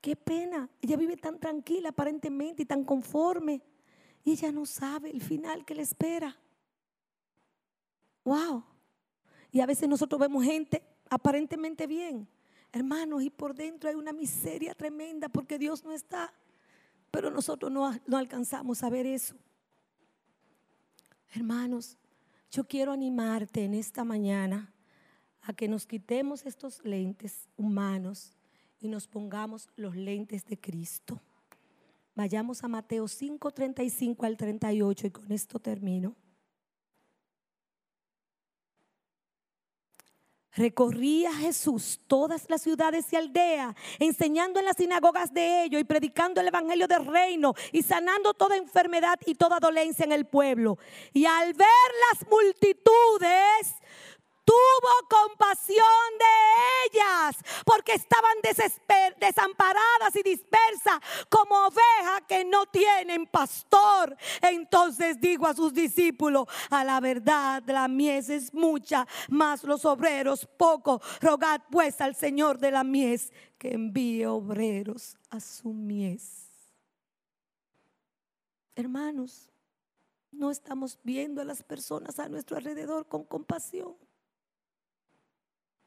[0.00, 3.62] Qué pena, ella vive tan tranquila aparentemente y tan conforme
[4.24, 6.36] y ella no sabe el final que le espera.
[8.24, 8.64] Wow.
[9.50, 12.28] Y a veces nosotros vemos gente aparentemente bien,
[12.72, 16.32] hermanos, y por dentro hay una miseria tremenda porque Dios no está.
[17.10, 19.36] Pero nosotros no, no alcanzamos a ver eso.
[21.34, 21.98] Hermanos,
[22.50, 24.72] yo quiero animarte en esta mañana
[25.42, 28.36] a que nos quitemos estos lentes humanos
[28.80, 31.20] y nos pongamos los lentes de Cristo.
[32.14, 36.14] Vayamos a Mateo 5, 35 al 38 y con esto termino.
[40.54, 46.40] Recorría Jesús todas las ciudades y aldeas, enseñando en las sinagogas de ellos y predicando
[46.40, 50.78] el evangelio del reino y sanando toda enfermedad y toda dolencia en el pueblo.
[51.14, 51.68] Y al ver
[52.10, 53.76] las multitudes,
[54.44, 55.86] tuvo compasión
[56.18, 58.36] de ellas, porque estaban
[59.18, 64.16] desamparadas y dispersas como ovejas que no tienen pastor.
[64.40, 70.46] Entonces dijo a sus discípulos, a la verdad la mies es mucha, mas los obreros
[70.56, 71.00] poco.
[71.20, 76.48] Rogad pues al Señor de la mies que envíe obreros a su mies.
[78.74, 79.50] Hermanos,
[80.30, 83.94] no estamos viendo a las personas a nuestro alrededor con compasión.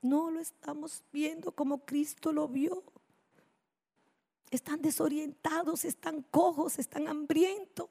[0.06, 2.84] No lo estamos viendo como Cristo lo vio.
[4.52, 7.90] Están desorientados, están cojos, están hambrientos.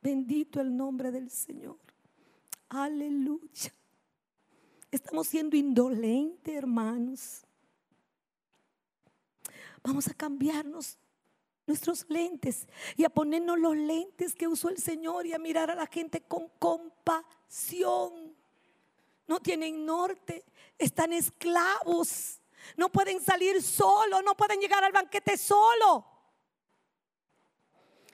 [0.00, 1.76] Bendito el nombre del Señor.
[2.68, 3.74] Aleluya.
[4.92, 7.42] Estamos siendo indolentes, hermanos.
[9.82, 10.98] Vamos a cambiarnos
[11.66, 15.74] nuestros lentes y a ponernos los lentes que usó el Señor y a mirar a
[15.74, 18.37] la gente con compasión.
[19.28, 20.44] No tienen norte,
[20.78, 22.40] están esclavos.
[22.76, 26.04] No pueden salir solo, no pueden llegar al banquete solo.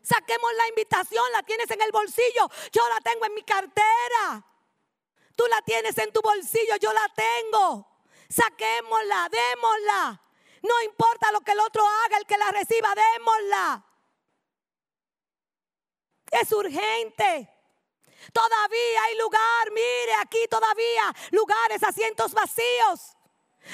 [0.03, 4.45] Saquemos la invitación, la tienes en el bolsillo, yo la tengo en mi cartera.
[5.35, 7.89] Tú la tienes en tu bolsillo, yo la tengo.
[8.29, 10.21] Saquémosla, démosla.
[10.62, 13.85] No importa lo que el otro haga, el que la reciba, démosla.
[16.31, 17.54] Es urgente.
[18.33, 23.16] Todavía hay lugar, mire aquí todavía lugares, asientos vacíos.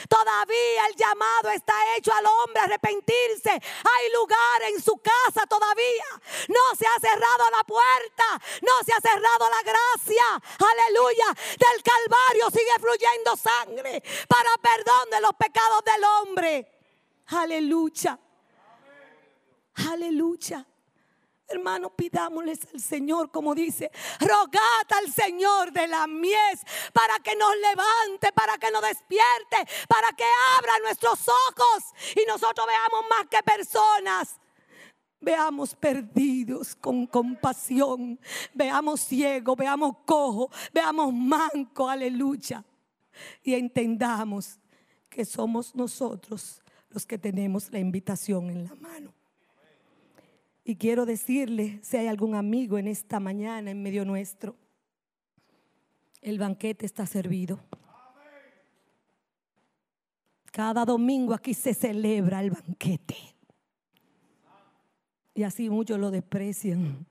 [0.08, 3.50] Todavía el llamado está hecho al hombre a arrepentirse.
[3.50, 6.04] Hay lugar en su casa todavía.
[6.48, 8.40] No se ha cerrado la puerta.
[8.62, 10.42] No se ha cerrado la gracia.
[10.58, 11.26] Aleluya.
[11.58, 16.68] Del Calvario sigue fluyendo sangre para perdón de los pecados del hombre.
[17.26, 18.18] Aleluya.
[19.90, 20.66] Aleluya.
[21.50, 23.90] Hermano, pidámosles al Señor, como dice,
[24.20, 26.60] rogad al Señor de la mies
[26.92, 29.56] para que nos levante, para que nos despierte,
[29.88, 30.24] para que
[30.58, 31.84] abra nuestros ojos
[32.14, 34.36] y nosotros veamos más que personas.
[35.22, 38.18] Veamos perdidos con compasión,
[38.54, 42.64] veamos ciego, veamos cojo, veamos manco, aleluya.
[43.42, 44.58] Y entendamos
[45.10, 49.12] que somos nosotros los que tenemos la invitación en la mano.
[50.64, 54.56] Y quiero decirle, si hay algún amigo en esta mañana en medio nuestro,
[56.20, 57.60] el banquete está servido.
[60.52, 63.16] Cada domingo aquí se celebra el banquete.
[65.34, 67.06] Y así muchos lo desprecian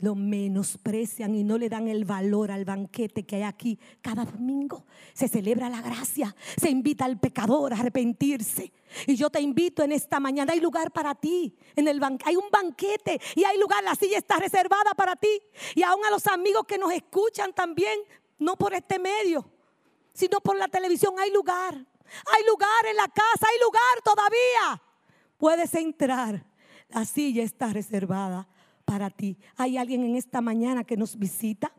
[0.00, 3.78] lo menosprecian y no le dan el valor al banquete que hay aquí.
[4.00, 8.72] Cada domingo se celebra la gracia, se invita al pecador a arrepentirse.
[9.06, 11.56] Y yo te invito en esta mañana, hay lugar para ti.
[11.74, 15.40] En el hay un banquete y hay lugar, la silla está reservada para ti.
[15.74, 17.98] Y aún a los amigos que nos escuchan también,
[18.38, 19.50] no por este medio,
[20.12, 21.74] sino por la televisión, hay lugar.
[21.74, 24.82] Hay lugar en la casa, hay lugar todavía.
[25.36, 26.46] Puedes entrar.
[26.88, 28.48] La silla está reservada
[28.88, 29.36] para ti.
[29.56, 31.70] ¿Hay alguien en esta mañana que nos visita?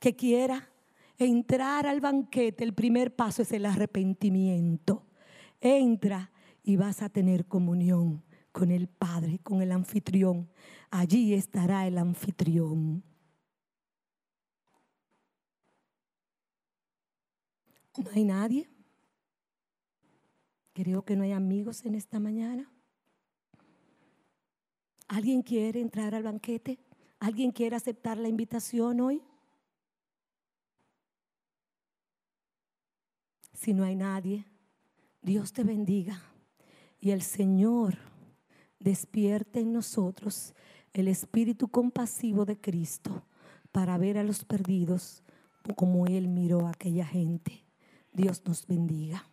[0.00, 0.68] Que quiera
[1.16, 2.64] entrar al banquete.
[2.64, 5.06] El primer paso es el arrepentimiento.
[5.60, 6.32] entra
[6.64, 10.50] y vas a tener comunión con el Padre, con el anfitrión.
[10.90, 13.04] Allí estará el anfitrión.
[17.96, 18.68] ¿No hay nadie?
[20.72, 22.68] Creo que no hay amigos en esta mañana.
[25.08, 26.78] ¿Alguien quiere entrar al banquete?
[27.18, 29.22] ¿Alguien quiere aceptar la invitación hoy?
[33.54, 34.44] Si no hay nadie,
[35.22, 36.22] Dios te bendiga
[37.00, 37.98] y el Señor
[38.78, 40.54] despierte en nosotros
[40.92, 43.24] el espíritu compasivo de Cristo
[43.72, 45.22] para ver a los perdidos
[45.74, 47.64] como Él miró a aquella gente.
[48.12, 49.27] Dios nos bendiga.